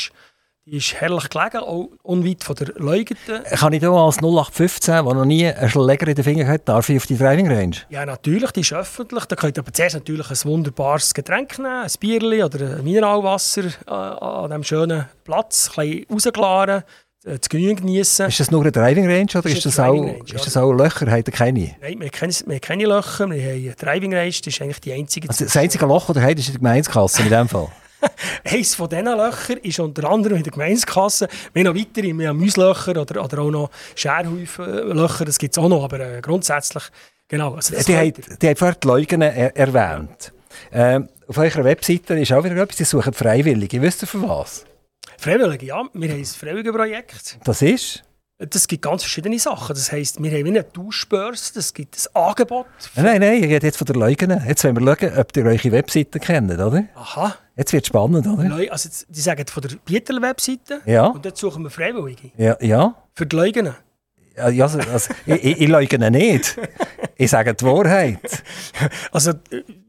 [0.64, 3.42] Die ist herrlich gelegen, auch unweit von der Leugete.
[3.42, 6.88] Kann ich hier als 0815, der noch nie einen Schläger in den Finger hat, darf
[6.88, 7.76] ich auf die Driving Range?
[7.90, 9.24] Ja, natürlich, die ist öffentlich.
[9.26, 13.64] Da könnt ihr aber zuerst natürlich ein wunderbares Getränk nehmen, ein Bierli oder ein Mineralwasser
[13.64, 16.84] äh, an diesem schönen Platz, ein bisschen rausklaren,
[17.24, 18.26] äh, zu Grün genießen.
[18.26, 20.72] Ist das nur eine Driving Range oder ist, ist das, auch, Range, ist das auch
[20.72, 21.10] Löcher?
[21.10, 21.74] Habt ihr keine?
[21.80, 25.28] Nein, wir haben keine, Löcher, wir haben eine Driving Range, das ist eigentlich die einzige.
[25.28, 27.68] Also das einzige Loch, das ihr habt, ist die Gemeinskasse in diesem Fall?
[28.44, 31.28] Eines von diesen Löchern ist unter anderem in der Gemeinskasse.
[31.52, 35.62] Wir haben noch weitere, wir haben Mauslöcher oder, oder auch noch Scherhäufenlöcher, das gibt es
[35.62, 36.82] auch noch, aber äh, grundsätzlich,
[37.28, 37.54] genau.
[37.54, 40.32] Also die, haben, die haben vorher die Leugnen er erwähnt.
[40.72, 43.80] Ähm, auf eurer Webseite ist auch wieder etwas, die suchen Freiwillige.
[43.80, 44.64] Wisst ihr für was?
[45.22, 45.84] Freiwillige, ja.
[45.94, 47.38] Wir haben ein Freiwilligenprojekt.
[47.44, 48.02] Das ist?
[48.38, 49.72] Das gibt ganz verschiedene Sachen.
[49.72, 52.66] Das heisst, wir haben eine Tauschbörse, das gibt ein Angebot.
[52.96, 54.42] Nein, nein, ich rede jetzt von der Leugnen.
[54.44, 56.86] Jetzt wollen wir schauen, ob ihr eure Webseite kennt, oder?
[56.96, 57.36] Aha.
[57.54, 58.72] Jetzt wird es spannend, oder?
[58.72, 60.80] Also, die sagen von der Bietel-Webseite.
[60.86, 61.06] Ja.
[61.06, 62.32] Und dort suchen wir Freiwillige.
[62.36, 62.96] Ja, ja.
[63.14, 63.76] Für die Leugnen.
[64.36, 66.56] Ja, also, also ich, ich, ich leugne nicht.
[67.16, 68.18] ich sage die Wahrheit.
[69.12, 69.32] Also,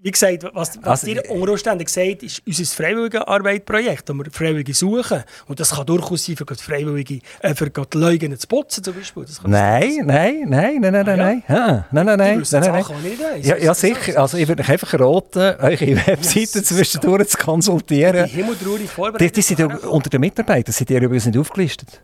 [0.02, 5.24] wie gesagt, was, was also, dir unter Umständen ist unser Freiwilligenarbeitprojekt, wo wir Freiwillige suchen.
[5.48, 8.94] Und das kann durchaus sein, für die Freiwillige, äh, für die Leugner zu putzen zum
[8.94, 9.26] Beispiel.
[9.46, 11.86] Nein, nein, nein, nein, nein, ah, nein, ja.
[11.92, 14.20] nein, nein, nein, nein, Sachen, nein, Nicht Ja, ja, sicher.
[14.20, 16.66] Also, ich würde euch einfach raten, eure Webseiten yes.
[16.66, 18.26] zwischendurch zu konsultieren.
[18.26, 19.36] Die Himmeltraurig vorbereitet.
[19.36, 22.02] Die, die sind unter den Mitarbeitern, sind die übrigens nicht aufgelistet.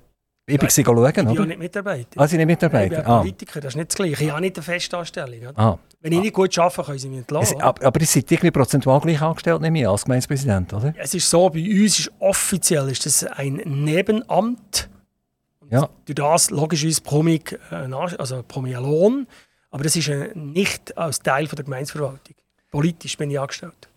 [0.50, 2.20] Ich bin ja, schauen, ich bin nicht Mitarbeiter.
[2.20, 2.97] Ah, Sie nicht Mitarbeiter?
[2.97, 3.20] Ich bin ah.
[3.20, 4.24] Politiker, das ist nicht das Gleiche.
[4.24, 5.56] Ich habe nicht eine Festanstellung.
[5.56, 5.78] Ah.
[6.02, 7.62] Wenn ich nicht gut arbeite, können Sie mich entlassen.
[7.62, 10.88] aber, aber ihr seid irgendwie prozentual gleich angestellt, nicht mehr als Gemeindepräsident, oder?
[10.88, 14.89] Ja, es ist so, bei uns ist offiziell ist das ein Nebenamt.
[15.60, 15.89] Und ja.
[16.06, 19.28] Durch das logischerweise ich, äh, also Lohn,
[19.72, 22.36] aber das ist nicht als Teil von der Gemeindeverwaltung.
[22.72, 23.89] Politisch bin ich angestellt.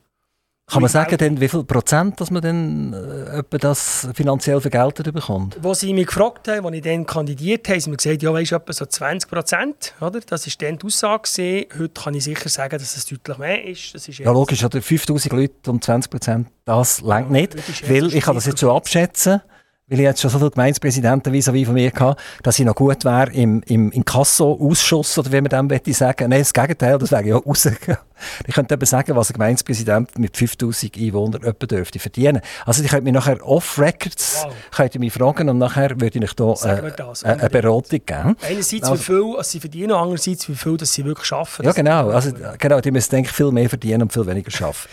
[0.67, 5.59] Kann man sagen, denn, wie viel Prozent dass man dann äh, das finanziell vergeltet bekommt?
[5.61, 8.33] Wo sie mich gefragt haben, als ich dann kandidiert habe, haben sie mir gesagt, ja,
[8.33, 9.95] weißt etwa so 20 Prozent.
[10.01, 11.67] Das war dann die Aussage.
[11.79, 13.95] Heute kann ich sicher sagen, dass es deutlich mehr ist.
[13.95, 17.55] ist ja, logisch, oder 5000 Leute um 20 Prozent, das längt nicht.
[17.91, 19.43] Weil ich kann das jetzt schon abschätzen
[19.89, 23.05] weil ich jetzt schon so viele Gemeindepräsidenten vis von mir hatte, dass ich noch gut
[23.05, 26.31] wäre im, im Inkasso-Ausschuss, oder wie man dem möchte sagen.
[26.31, 28.01] Nein, das Gegenteil, das wäre ja rausgegangen.
[28.47, 32.41] Ich könnte eben sagen, was ein Gemeindepräsident mit 5000 Einwohnern etwa dürfte verdienen.
[32.67, 34.95] Also ich könnte mich nachher off-records wow.
[34.99, 38.37] mich fragen und nachher würde ich da äh, das, eine Beratung geben.
[38.43, 41.65] Einerseits also, wie viel sie verdienen, andererseits wie viel dass sie wirklich arbeiten.
[41.65, 44.89] Ja genau, also, genau die müssen denke ich, viel mehr verdienen und viel weniger arbeiten.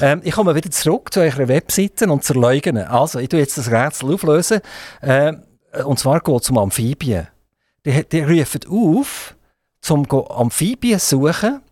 [0.00, 2.86] ähm, ich komme wieder zurück zu eurer Webseite und zur Leugnen.
[2.86, 4.60] Also ich tue jetzt das Rätsel auflösen.
[5.00, 5.34] Äh,
[5.84, 7.28] und zwar geht es um Amphibien.
[7.84, 9.34] Die, die rufen auf,
[9.88, 11.62] um Amphibien zu suchen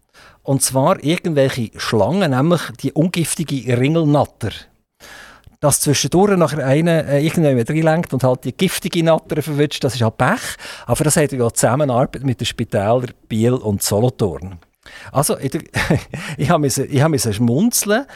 [0.48, 4.48] und zwar irgendwelche Schlangen, nämlich die ungiftige Ringelnatter.
[5.60, 10.00] Dass zwischendurch nachher einer äh, irgendjemand reinlenkt und halt die giftige Natter verwünscht, das ist
[10.00, 10.56] halt Pech.
[10.86, 14.58] Aber das hat ja Zusammenarbeit mit den Spitälern Biel und Solothurn.
[15.12, 15.52] Also, ich,
[16.38, 18.06] ich habe mich schmunzeln,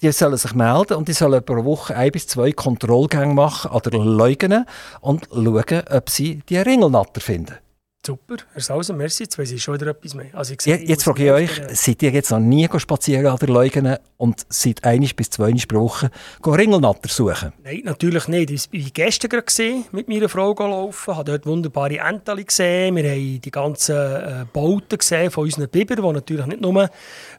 [0.00, 3.80] die sollen sich melden und die sollen pro Woche ein bis zwei Kontrollgänge machen an
[3.84, 4.64] der Leugnen
[5.00, 7.56] und schauen, ob sie die Ringelnatter finden.
[8.04, 10.30] Super, Herr Sausen, merci, jetzt weiß ich schon wieder etwas mehr.
[10.32, 13.36] Also ich sehe, jetzt, jetzt frage ich euch, seid ihr jetzt noch nie spazieren an
[13.36, 16.10] der Leugene und seid einisch bis zweimal pro Woche
[16.42, 17.52] Ringelnatter suchen?
[17.62, 18.50] Nein, natürlich nicht.
[18.50, 23.10] Ich war gestern gerade gesehen, mit meiner Frau gelaufen, habe dort wunderbare Entchen gesehen, wir
[23.10, 26.88] haben die ganzen äh, Bauten gesehen von unseren Bibern, die natürlich nicht nur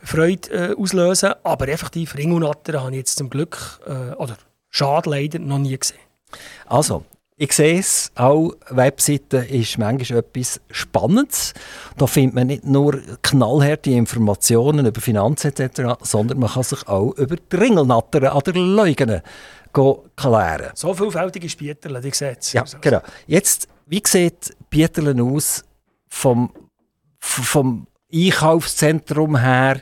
[0.03, 4.37] Freude äh, auslösen, aber effektiv Ringelnatter habe ich jetzt zum Glück, äh, oder
[4.69, 5.97] schade leider, noch nie gesehen.
[6.67, 7.03] Also,
[7.41, 11.55] ich sehe es, auch Webseite ist manchmal etwas Spannendes.
[11.97, 17.17] Da findet man nicht nur knallharte Informationen über Finanzen etc., sondern man kann sich auch
[17.17, 19.21] über die Ringelnattern an der Leugnen
[19.73, 20.71] klären.
[20.75, 23.01] So vielfältige Spieterle, die sieht Ja, genau.
[23.25, 25.63] Jetzt, wie sieht Bieterle aus
[26.09, 26.51] vom,
[27.19, 29.81] vom Einkaufszentrum her,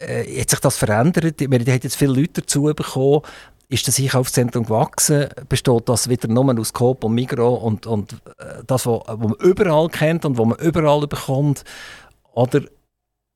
[0.00, 1.38] äh, hat sich das verändert?
[1.38, 3.22] Wir haben jetzt viele Leute dazu bekommen.
[3.70, 5.28] Ist das Einkaufszentrum gewachsen?
[5.48, 9.88] Besteht das wieder nur aus Coop und Migro und, und äh, das, was man überall
[9.88, 11.62] kennt und was man überall bekommt?
[12.32, 12.62] Oder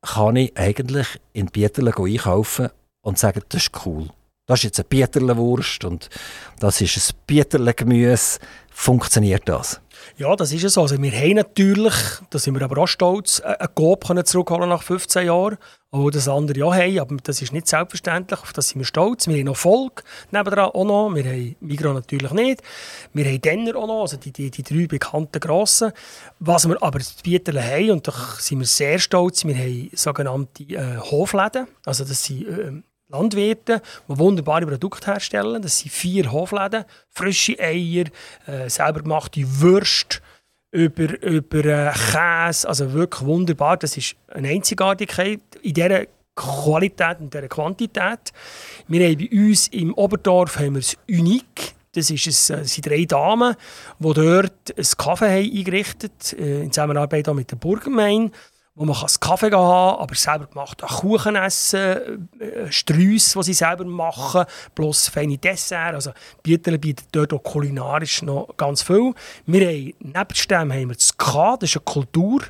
[0.02, 2.70] kann ich eigentlich in Bieterle einkaufen
[3.02, 4.08] und sagen, das ist cool?
[4.46, 6.10] Das ist jetzt eine Bieterle-Wurst und
[6.58, 8.40] das ist ein Bieterle-Gemüse.
[8.72, 9.80] Funktioniert das?
[10.16, 10.78] Ja, das ist es.
[10.78, 11.94] Also wir haben natürlich,
[12.30, 15.58] da sind wir aber auch stolz, einen Coop zurückholen nach 15 Jahren,
[15.90, 19.28] obwohl das andere ja haben, aber das ist nicht selbstverständlich, auf das sind wir stolz.
[19.28, 22.62] Wir haben noch Volk nebendran auch noch, wir haben Migros natürlich nicht,
[23.12, 25.92] wir haben Denner auch noch, also die, die, die drei bekannten Grossen.
[26.40, 30.64] Was wir aber zu bieten haben, und da sind wir sehr stolz, wir haben sogenannte
[30.64, 32.72] äh, Hofläden, also das sind äh,
[33.14, 35.62] Landwirte, die wunderbare Produkte herstellen.
[35.62, 38.06] Das sind vier Hofläden, frische Eier,
[38.46, 40.18] äh, selber gemachte Würste,
[40.74, 43.76] über, über äh, Käse, also wirklich wunderbar.
[43.76, 48.32] Das ist eine Einzigartigkeit in dieser Qualität und dieser Quantität.
[48.88, 51.74] Wir haben bei uns im Oberdorf haben wir es Unik.
[51.94, 53.54] Das, ist ein, das sind drei Damen,
[54.00, 58.32] die dort ein Kaffee haben eingerichtet haben, äh, in Zusammenarbeit mit der Burgergemeinde
[58.76, 63.84] wo man einen Kaffee haben aber selber gemacht Kuchen essen, äh, Sträusse, die sie selber
[63.84, 64.44] machen,
[64.74, 65.94] plus feine Dessert.
[65.94, 66.10] Also
[66.42, 69.14] Bieterle bietet dort auch kulinarisch noch ganz viel.
[69.46, 72.42] Wir haben, nebst dem haben wir das K, das ist eine Kultur,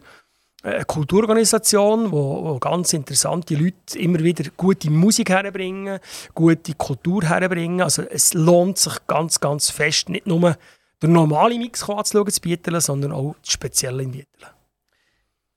[0.63, 5.99] äh, eine Kulturorganisation, wo, wo, ganz interessante Leute immer wieder gute Musik herbringen,
[6.35, 7.83] gute Kultur herbringen.
[7.83, 10.57] Also es lohnt sich ganz, ganz fest, nicht nur
[11.03, 14.54] den normalen Mix anzuschauen, zu Bieterle, sondern auch das Spezielle in Bieterle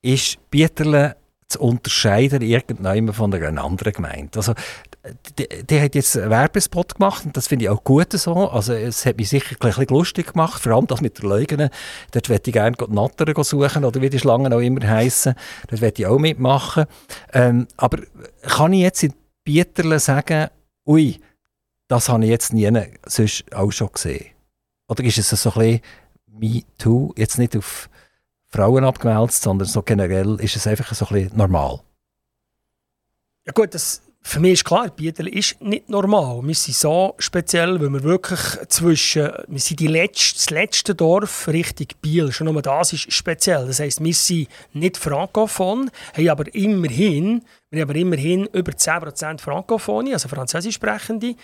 [0.01, 1.15] ist Bieterle
[1.47, 4.37] zu unterscheiden irgendjemand von einer anderen Gemeinde.
[4.37, 4.53] Also,
[5.37, 8.49] die, die hat jetzt einen Werbespot gemacht und das finde ich auch gut so.
[8.49, 11.69] Also es hat mich sicher ein bisschen lustig gemacht, vor allem das mit der Leugene.
[12.11, 15.35] Dort möchte ich gerne die Nattern suchen oder wie die Schlangen auch immer heißen.
[15.69, 16.85] Dort möchte ich auch mitmachen.
[17.31, 17.99] Ähm, aber
[18.41, 19.13] kann ich jetzt in
[19.45, 20.49] Bieterle sagen,
[20.85, 21.19] ui,
[21.87, 22.69] das habe ich jetzt nie
[23.05, 24.25] sonst auch schon gesehen?
[24.89, 25.81] Oder ist es so ein bisschen
[26.27, 27.89] Me Too, jetzt nicht auf
[28.57, 31.79] Frauen abgewälzt, sondern so generell ist es einfach so ein bisschen normal.
[33.45, 36.41] Ja gut, das, für mich ist klar, Bietel ist nicht normal.
[36.43, 41.47] Wir sind so speziell, weil wir wirklich zwischen, wir sind die letzte, das letzte Dorf
[41.47, 42.31] Richtung Biel.
[42.31, 43.67] Schon nur das ist speziell.
[43.67, 49.39] Das heisst, wir sind nicht frankophon, haben aber immerhin, wir haben aber immerhin über 10%
[49.39, 51.35] Frankophonie, also Französisch sprechende.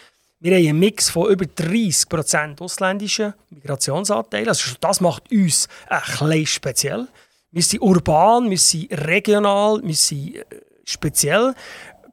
[0.43, 4.49] Wir haben einen Mix von über 30% ausländischen Migrationsanteilen.
[4.49, 7.07] Also das macht uns bisschen speziell.
[7.51, 10.43] Wir sind urban, wir sind regional, wir sind äh,
[10.83, 11.55] speziell.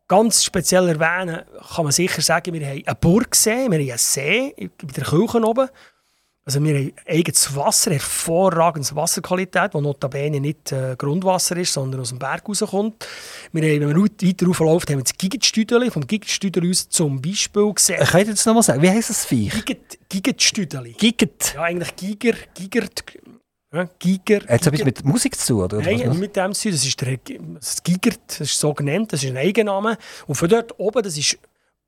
[0.07, 1.43] Ganz speziell erwähnen
[1.74, 5.05] kann man sicher sagen, wir haben eine Burg gesehen, wir haben einen See bei der
[5.07, 5.68] Kirche oben.
[6.51, 12.09] Also wir haben eigenes Wasser, hervorragendes Wasserqualität, das notabene nicht äh, Grundwasser ist, sondern aus
[12.09, 13.07] dem Berg rauskommt.
[13.53, 17.72] Wir haben, wenn man weiter raufläuft, haben wir das Gigitstüdeli, vom Gigitstüdeli aus zum Beispiel
[17.72, 18.03] gesehen.
[18.03, 19.64] Ich könnte jetzt noch mal sagen, wie heisst das Viech?
[20.09, 20.94] Gigitstüdeli.
[20.94, 21.53] Gigit?
[21.55, 23.05] Ja, eigentlich Giger, Gigert,
[23.72, 24.40] ja, Giger.
[24.48, 25.62] Hat es etwas mit Musik zu tun?
[25.62, 26.16] Oder Nein, was?
[26.16, 26.72] mit dem zu tun.
[26.72, 27.16] Das ist der
[27.61, 29.98] das Gigert, das ist so genannt, das ist ein Eigenname.
[30.26, 31.38] Und von dort oben, das ist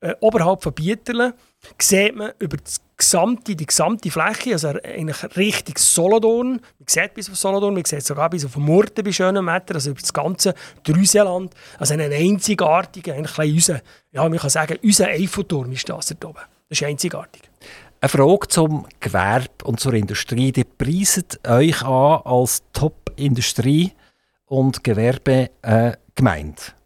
[0.03, 1.33] äh, oberhalb von Bieterle,
[1.79, 6.49] sieht man über das gesamte, die gesamte Fläche, also eigentlich Richtung Solothurn.
[6.49, 9.91] Man sieht bis auf Solothurn, man sieht sogar bis auf Murten bei schönem Wetter, also
[9.91, 11.53] über das ganze Drüseland.
[11.79, 13.81] Also einen einzigartigen, eigentlich unser,
[14.11, 16.41] ja, man kann sagen, unser Eiffelturm ist das hier oben.
[16.69, 17.43] Das ist einzigartig.
[18.01, 20.51] Eine Frage zum Gewerbe und zur Industrie.
[20.51, 23.93] Die preisen euch an als Top-Industrie-
[24.47, 26.61] und Gewerbegemeinde.
[26.61, 26.82] Äh,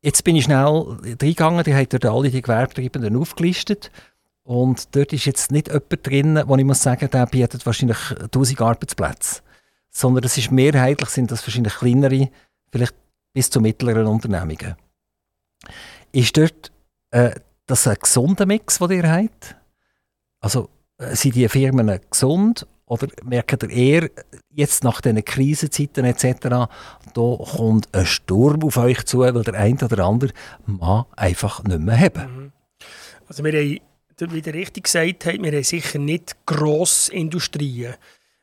[0.00, 3.90] Jetzt bin ich schnell reingegangen, die hat dort alle die Gewerbetreibenden aufgelistet.
[4.44, 8.60] Und dort ist jetzt nicht jemand drin, wo ich muss sagen, der bietet wahrscheinlich 1000
[8.60, 9.42] Arbeitsplätze.
[9.90, 12.30] Sondern es ist mehrheitlich sind das wahrscheinlich kleinere,
[12.70, 12.94] vielleicht
[13.32, 14.76] bis zu mittleren Unternehmungen.
[16.12, 16.72] Ist dort
[17.10, 17.32] äh,
[17.66, 19.56] das ein gesunder Mix, den ihr habt?
[20.40, 24.10] Also äh, sind die Firmen gesund oder merkt ihr eher
[24.50, 26.68] jetzt nach diesen Krisenzeiten etc.,
[27.14, 30.32] da kommt ein Sturm auf euch zu, weil der eine oder andere
[30.66, 32.36] Mann einfach nicht mehr haben?
[32.36, 32.52] Mhm.
[33.28, 33.80] Also wir haben
[34.20, 37.94] wie ihr richtig gesagt habt, wir haben sicher nicht grosse Industrien.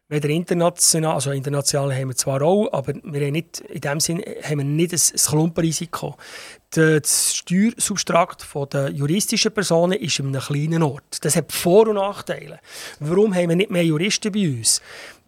[0.07, 4.23] Weder international, also international haben wir zwar auch, aber wir haben nicht, in dem Sinne
[4.43, 6.15] haben wir nicht ein, ein Klumpenrisiko.
[6.69, 11.25] Das Steuersubstrat der juristischen Personen ist in einem kleinen Ort.
[11.25, 12.59] Das hat Vor- und Nachteile.
[12.99, 14.79] Warum haben wir nicht mehr Juristen bei uns?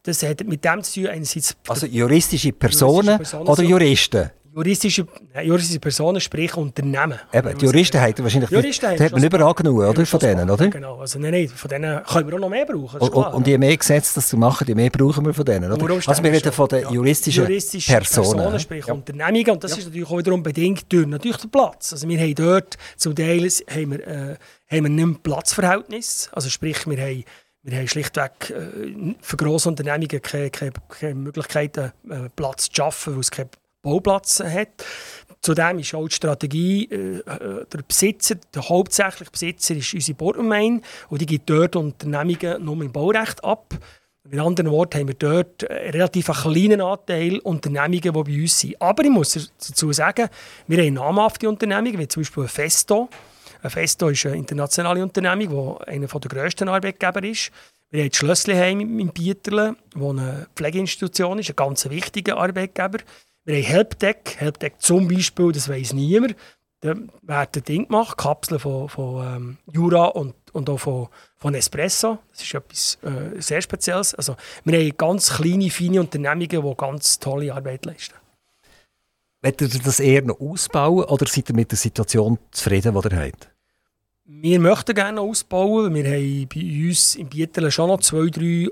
[0.04, 1.56] Das hat mit dem zu tun, einerseits...
[1.68, 4.30] Also juristische Personen, juristische Personen oder Juristen?
[4.58, 5.06] Juristische,
[5.44, 7.20] juristische Personen, sprich Unternehmen.
[7.32, 10.06] Eben, die Juristen haben wahrscheinlich Juristen die, hat man überall genug, oder?
[10.06, 10.68] Von denen, oder?
[10.70, 13.00] Genau, also nein, nein, von denen können wir auch noch mehr brauchen.
[13.00, 15.72] Und, klar, und, je mehr Gesetze das zu machen, je mehr brauchen wir von denen,
[15.72, 15.94] oder?
[16.08, 18.38] Also wir reden von den ja, juristischen, juristische Personen.
[18.38, 18.94] Personen sprich ja.
[18.94, 19.78] Unternehmungen, und das ja.
[19.78, 21.94] ist natürlich auch wiederum bedingt durch natürlich den Platz.
[21.94, 24.36] Also wir haben dort, zum Teil haben wir, äh,
[24.72, 27.24] haben wir nicht mehr Platzverhältnis, also sprich wir haben
[27.64, 31.90] wir haben schlichtweg äh, für grosse Unternehmungen keine, keine, keine Möglichkeit, äh,
[32.34, 33.50] Platz zu schaffen, weil es keinen
[33.88, 34.86] Bauplatz hat.
[35.42, 40.82] Zudem ist auch die Strategie, äh, äh, der Besitzer, der hauptsächliche Besitzer ist unsere Boarddomain
[41.10, 43.74] und die gibt dort Unternehmungen nur im Baurecht ab.
[44.30, 48.82] Mit anderen Worten haben wir dort einen relativ kleinen Anteil Unternehmungen, die bei uns sind.
[48.82, 50.28] Aber ich muss dazu sagen,
[50.68, 53.08] wir haben namhafte Unternehmungen, wie zum Beispiel Festo.
[53.64, 57.52] Festo ist eine internationale Unternehmung, die einer der grössten Arbeitgeber ist.
[57.90, 63.00] Wir haben das Schlössliheim in Bieterle, das eine Pflegeinstitution ist, ein ganz wichtiger Arbeitgeber.
[63.48, 64.36] Wir haben Helpdeck.
[64.40, 66.36] Helpdeck zum Beispiel, das weiß niemand.
[66.82, 72.20] Da werden Dinge gemacht, Kapseln von, von ähm, Jura und, und auch von, von Espresso.
[72.30, 74.14] Das ist etwas äh, sehr Spezielles.
[74.16, 74.36] Also,
[74.66, 78.16] wir haben ganz kleine, feine Unternehmungen, die ganz tolle Arbeit leisten.
[79.42, 83.18] Wollt ihr das eher noch ausbauen oder seid ihr mit der Situation zufrieden, die ihr
[83.18, 83.50] habt?
[84.26, 85.94] Wir möchten gerne ausbauen.
[85.96, 88.68] Wir haben bei uns in Bieterle schon noch zwei, drei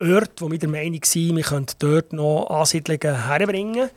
[0.00, 3.90] Orte, wo wir der Meinung sind, wir könnten dort noch Ansiedlungen herbringen.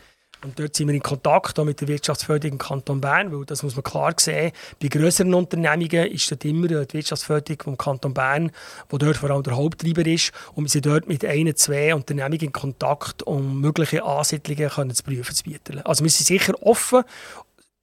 [0.44, 3.76] Und dort sind wir in Kontakt mit der Wirtschaftsförderung im Kanton Bern, weil das muss
[3.76, 8.52] man klar sehen, bei größeren Unternehmungen ist dort immer die Wirtschaftsförderung im Kanton Bern,
[8.90, 10.32] wo dort vor allem der Haupttreiber ist.
[10.54, 15.04] Und wir sind dort mit ein, zwei Unternehmungen in Kontakt, um mögliche Ansiedlungen können zu
[15.04, 15.80] prüfen zu bieten.
[15.86, 17.04] Also wir sind sicher offen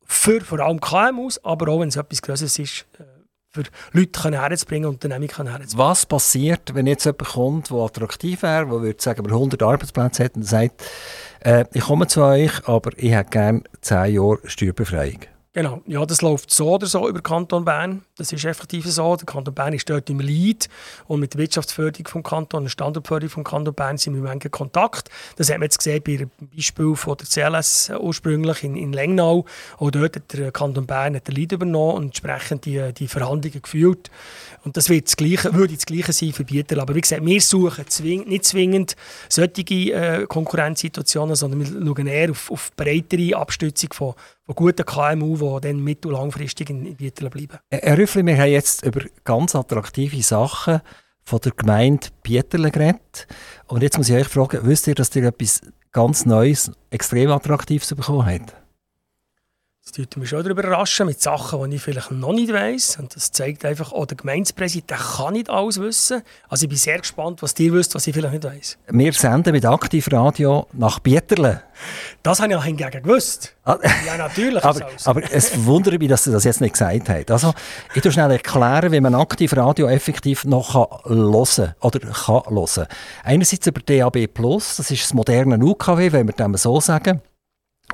[0.05, 3.05] für vor allem KMUs, aber auch wenn es etwas Größeres ist, äh,
[3.53, 5.69] für Leute herzubringen, Unternehmen herzubringen.
[5.75, 10.45] Was passiert, wenn jetzt jemand kommt, der attraktiv wäre, der sagen, 100 Arbeitsplätze hat und
[10.45, 10.83] sagt,
[11.41, 15.21] äh, ich komme zu euch, aber ich hätte gerne 10 Jahre Steuerbefreiung?
[15.53, 18.03] Genau, ja, das läuft so oder so über Kanton Bern.
[18.17, 19.17] Das ist effektiv so.
[19.17, 20.69] Der Kanton Bern ist dort im Lead
[21.09, 25.11] und mit der Wirtschaftsförderung vom Kanton, der Standortförderung vom Kanton Bern sind wir in Kontakt.
[25.35, 29.45] Das haben wir jetzt gesehen bei dem Beispiel von der CLS ursprünglich in, in Lengnau.
[29.79, 33.61] Auch dort hat der Kanton Bern hat den Lead übernommen und entsprechend die, die Verhandlungen
[33.61, 34.09] geführt.
[34.63, 36.81] Und das wird das Gleiche, würde das Gleiche sein für Bieter.
[36.81, 38.95] Aber wie gesagt, wir suchen zwing, nicht zwingend
[39.29, 44.15] solche äh, Konkurrenzsituationen, sondern wir schauen eher auf, auf breitere Abstützung von,
[44.51, 47.59] von guten KMU, die dann mittel- und langfristig in, Bieterle bleiben.
[47.71, 50.81] Herr Rüffli, wir haben jetzt über ganz attraktive Sachen
[51.23, 53.29] von der Gemeinde Bieterle geredet.
[53.69, 55.61] Und jetzt muss ich euch fragen, wisst ihr, dass ihr etwas
[55.93, 58.60] ganz Neues, extrem Attraktives bekommen habt?
[59.91, 62.99] Das tut mich schon darüber überraschen mit Sachen, die ich vielleicht noch nicht weiß.
[63.01, 66.23] Und das zeigt einfach, auch der Gemeindepräsident kann nicht alles wissen.
[66.49, 68.79] Also ich bin sehr gespannt, was ihr wisst, was ich vielleicht nicht weiß.
[68.89, 71.63] Wir senden mit Aktivradio nach Bieterle.
[72.23, 73.57] Das habe ich hingegen gewusst.
[73.65, 73.79] Ah.
[74.07, 74.63] ja, natürlich.
[74.65, 77.31] aber, aber es wundert mich, dass du das jetzt nicht gesagt hast.
[77.33, 77.53] Also,
[77.93, 82.87] ich tue schnell erklären, wie man Aktivradio effektiv noch hören kann oder kann hören.
[83.25, 87.23] Einerseits über DAB+, das ist das moderne UKW, wenn wir das so sagen.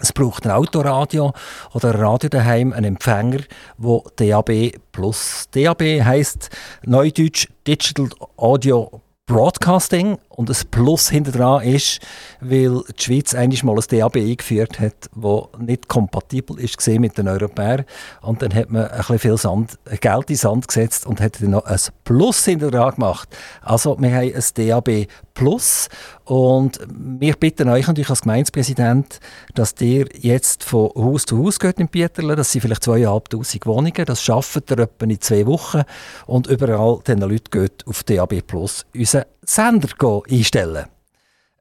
[0.00, 1.32] Es braucht ein Autoradio
[1.72, 3.40] oder ein Radio daheim, einen Empfänger,
[3.78, 6.50] wo DAB plus DAB heißt
[6.84, 12.00] Neudeutsch Digital Audio Broadcasting und das Plus hinter dran ist,
[12.40, 17.26] weil die Schweiz eigentlich mal ein DAB eingeführt hat, das nicht kompatibel ist mit den
[17.26, 17.84] Europäern.
[18.22, 21.50] Und dann hat man ein bisschen viel Sand, Geld in Sand gesetzt und hat dann
[21.50, 23.28] noch ein Plus hinter dran gemacht.
[23.62, 25.88] Also wir haben ein DAB Plus
[26.24, 29.20] und wir bitten euch natürlich als Gemeindepräsident,
[29.54, 32.34] dass ihr jetzt von Haus zu Haus geht in Bieterle.
[32.34, 34.04] Das sind vielleicht zweieinhalbtausend Wohnungen.
[34.06, 35.82] Das schafft ihr etwa in zwei Wochen.
[36.26, 39.88] Und überall den Leuten geht auf DAB Plus unseren Sender
[40.28, 40.86] einstellen.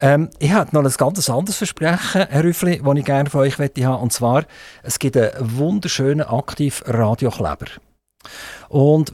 [0.02, 3.60] Ähm, ich habe noch ein ganz anderes Versprechen, Herr Rüffli, das ich gerne von euch
[3.60, 4.46] haben Und zwar,
[4.84, 7.68] es gibt einen wunderschönen Aktiv-Radiokleber.
[8.70, 9.14] Und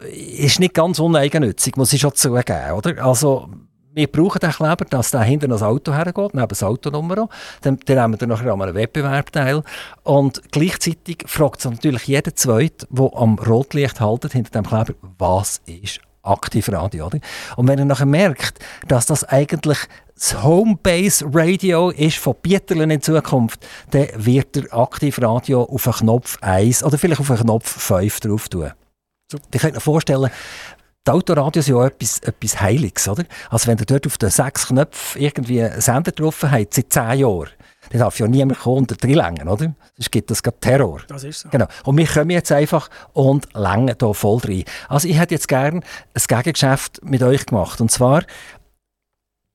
[0.00, 2.72] ist nicht ganz uneigennützig, muss ich schon zugeben.
[2.72, 3.04] Oder?
[3.04, 3.48] Also,
[3.98, 7.28] wir brauchen den Kleber, dass der hinter das Auto hergeht, neben das Autonummer.
[7.62, 9.64] Dann, dann nehmen wir nachher an einem Wettbewerb teil.
[10.04, 15.60] Und gleichzeitig fragt sich natürlich jeder Zweite, der am Rotlicht haltet, hinter dem Kleber, was
[15.66, 17.06] ist Aktivradio.
[17.06, 17.18] Oder?
[17.56, 19.78] Und wenn ihr nachher merkt, dass das eigentlich
[20.14, 26.38] das Homebase Radio ist von Bieterlen in Zukunft, dann wird der Aktivradio auf einen Knopf
[26.40, 28.70] 1 oder vielleicht auf einen Knopf 5 drauf tun.
[29.30, 29.38] So.
[29.52, 30.30] Ich könnte mir vorstellen,
[31.08, 33.24] die Autoradios ja etwas, etwas Heiliges, oder?
[33.50, 37.20] Also wenn ihr dort auf den sechs Knöpfen irgendwie einen Sender getroffen habt, seit zehn
[37.20, 37.48] Jahren,
[37.90, 39.74] dann darf ja niemand kommen und reinlängen, oder?
[39.96, 41.00] Sonst gibt es gerade Terror.
[41.08, 41.48] Das ist so.
[41.48, 41.66] Genau.
[41.84, 44.64] Und wir kommen jetzt einfach und längen da voll rein.
[44.88, 47.80] Also ich hätte jetzt gerne ein Gegengeschäft mit euch gemacht.
[47.80, 48.24] Und zwar,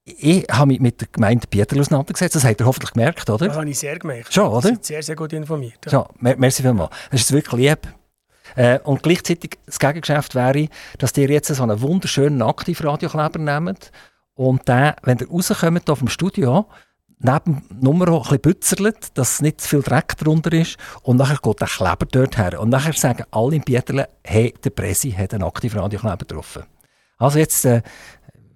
[0.05, 2.35] ich habe mich mit der Gemeinde Pieterl auseinandergesetzt.
[2.35, 3.47] Das habt ihr hoffentlich gemerkt, oder?
[3.47, 4.33] Das habe ich sehr gemerkt.
[4.33, 4.61] Schon, oder?
[4.61, 5.77] Sie sind sehr, sehr gut informiert.
[5.85, 5.91] Ja.
[5.91, 6.91] Schon, mer merci vielmals.
[7.11, 7.87] Das ist wirklich lieb.
[8.55, 10.67] Äh, und gleichzeitig das Gegengeschäft wäre,
[10.97, 13.91] dass ihr jetzt so einen wunderschönen Aktivradiokleber nehmt
[14.35, 16.67] und den, wenn ihr rauskommt auf dem Studio,
[17.19, 21.61] neben Nummer ein bisschen bützerlet, dass nicht zu viel Dreck drunter ist und nachher geht
[21.61, 22.59] der Kleber dort her.
[22.59, 26.63] Und nachher sagen alle in Pieterle, hey, der Presi hat einen Aktivradiokleber getroffen.
[27.17, 27.81] Also jetzt, äh,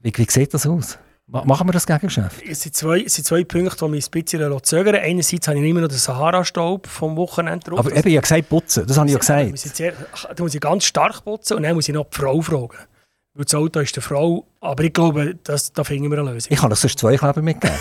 [0.02, 1.00] wie, wie sieht das aus?
[1.30, 2.42] Machen wir das Gegengeschäft?
[2.50, 5.70] Es sind zwei, es sind zwei Punkte, die mich ein bisschen zögern Einerseits habe ich
[5.70, 7.80] immer noch den Sahara-Staub vom Wochenende drauf.
[7.80, 10.00] Aber eben, ich habe gesagt putzen, das habe ich ja gesagt.
[10.38, 12.78] Da muss, ich ganz stark putzen und dann muss ich noch die Frau fragen.
[13.34, 16.52] Weil das Auto ist der Frau, aber ich glaube, das, da finden wir eine Lösung.
[16.52, 17.76] Ich kann euch sonst zwei Kleber mitgeben.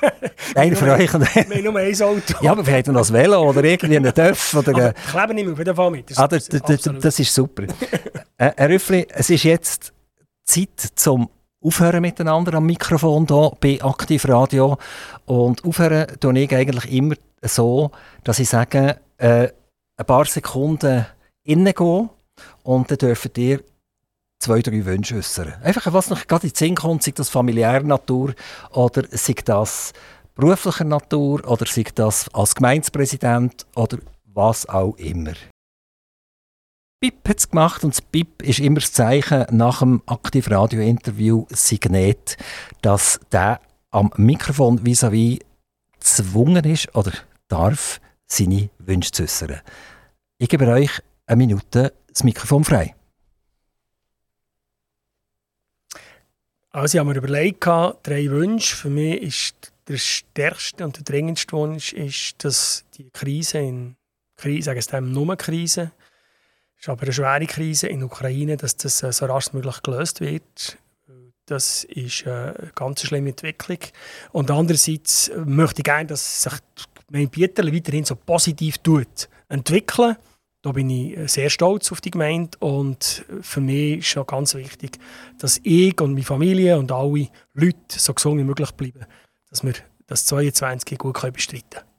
[0.54, 2.34] Einer für euch und Wir haben nur ein Auto.
[2.42, 4.54] Ja, aber vielleicht noch das Velo oder irgendwie einen Dörf.
[4.54, 6.10] Oder aber Kleber nehmen wir auf jeden Fall mit.
[6.10, 7.62] Das, ah, das, das, das ist super.
[8.38, 9.92] äh, Herr Rüffli, es ist jetzt
[10.44, 11.28] Zeit zum
[11.62, 14.78] aufhören miteinander am Mikrofon hier bei Aktivradio.
[15.26, 17.90] Und aufhören tue ich eigentlich immer so,
[18.24, 19.48] dass ich sage, äh,
[19.96, 21.06] ein paar Sekunden
[21.44, 22.10] innen gehen
[22.62, 23.60] und dann dürft ihr
[24.38, 25.54] zwei, drei Wünsche äußern.
[25.62, 28.34] Einfach, was noch gerade in den Sinn kommt, sei das familiärer Natur
[28.72, 29.92] oder sei das
[30.34, 35.34] beruflicher Natur oder sei das als Gemeindepräsident oder was auch immer.
[37.00, 42.36] Bip hat es gemacht und das Bip ist immer das Zeichen nach dem Aktivradio-Interview Signet,
[42.82, 45.40] dass der am Mikrofon vis-à-vis
[45.94, 47.12] gezwungen ist oder
[47.48, 49.62] darf, seine Wünsche zu äußern.
[50.36, 50.90] Ich gebe euch
[51.24, 52.94] eine Minute das Mikrofon frei.
[56.68, 58.76] Also ich habe mir überlegt, drei Wünsche.
[58.76, 63.96] Für mich ist der stärkste und der dringendste Wunsch, ist, dass die Krise in,
[64.44, 65.92] ich sage es dem, nur Krise,
[66.80, 69.58] es ist aber eine schwere Krise in der Ukraine, dass das äh, so rasch wie
[69.58, 70.78] möglich gelöst wird.
[71.44, 73.80] Das ist äh, eine ganz schlimme Entwicklung.
[74.32, 76.54] Und andererseits möchte ich gerne, dass sich
[77.10, 80.16] mein Bieterle weiterhin so positiv tut, entwickeln.
[80.62, 84.54] Da bin ich äh, sehr stolz auf die Gemeinde und für mich ist auch ganz
[84.54, 84.98] wichtig,
[85.38, 89.04] dass ich und meine Familie und alle Leute so gesund wie möglich bleiben,
[89.50, 89.74] dass wir
[90.06, 91.89] das 22 gut bestreiten können.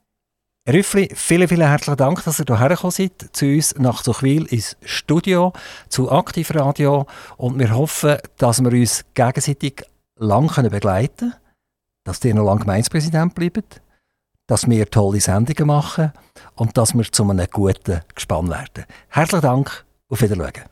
[0.68, 4.76] Rüffli, vielen, vielen herzlichen Dank, dass ihr hierher gekommen seid, zu uns nach Zuchwil ins
[4.84, 5.52] Studio,
[5.88, 7.06] zu Aktivradio.
[7.36, 9.82] Und wir hoffen, dass wir uns gegenseitig
[10.16, 11.34] lang begleiten können,
[12.04, 13.82] dass ihr noch lange Gemeinspräsident bleibt,
[14.46, 16.12] dass wir tolle Sendungen machen
[16.54, 18.84] und dass wir zu einem guten Gespann werden.
[19.08, 20.71] Herzlichen Dank, auf Wiedersehen.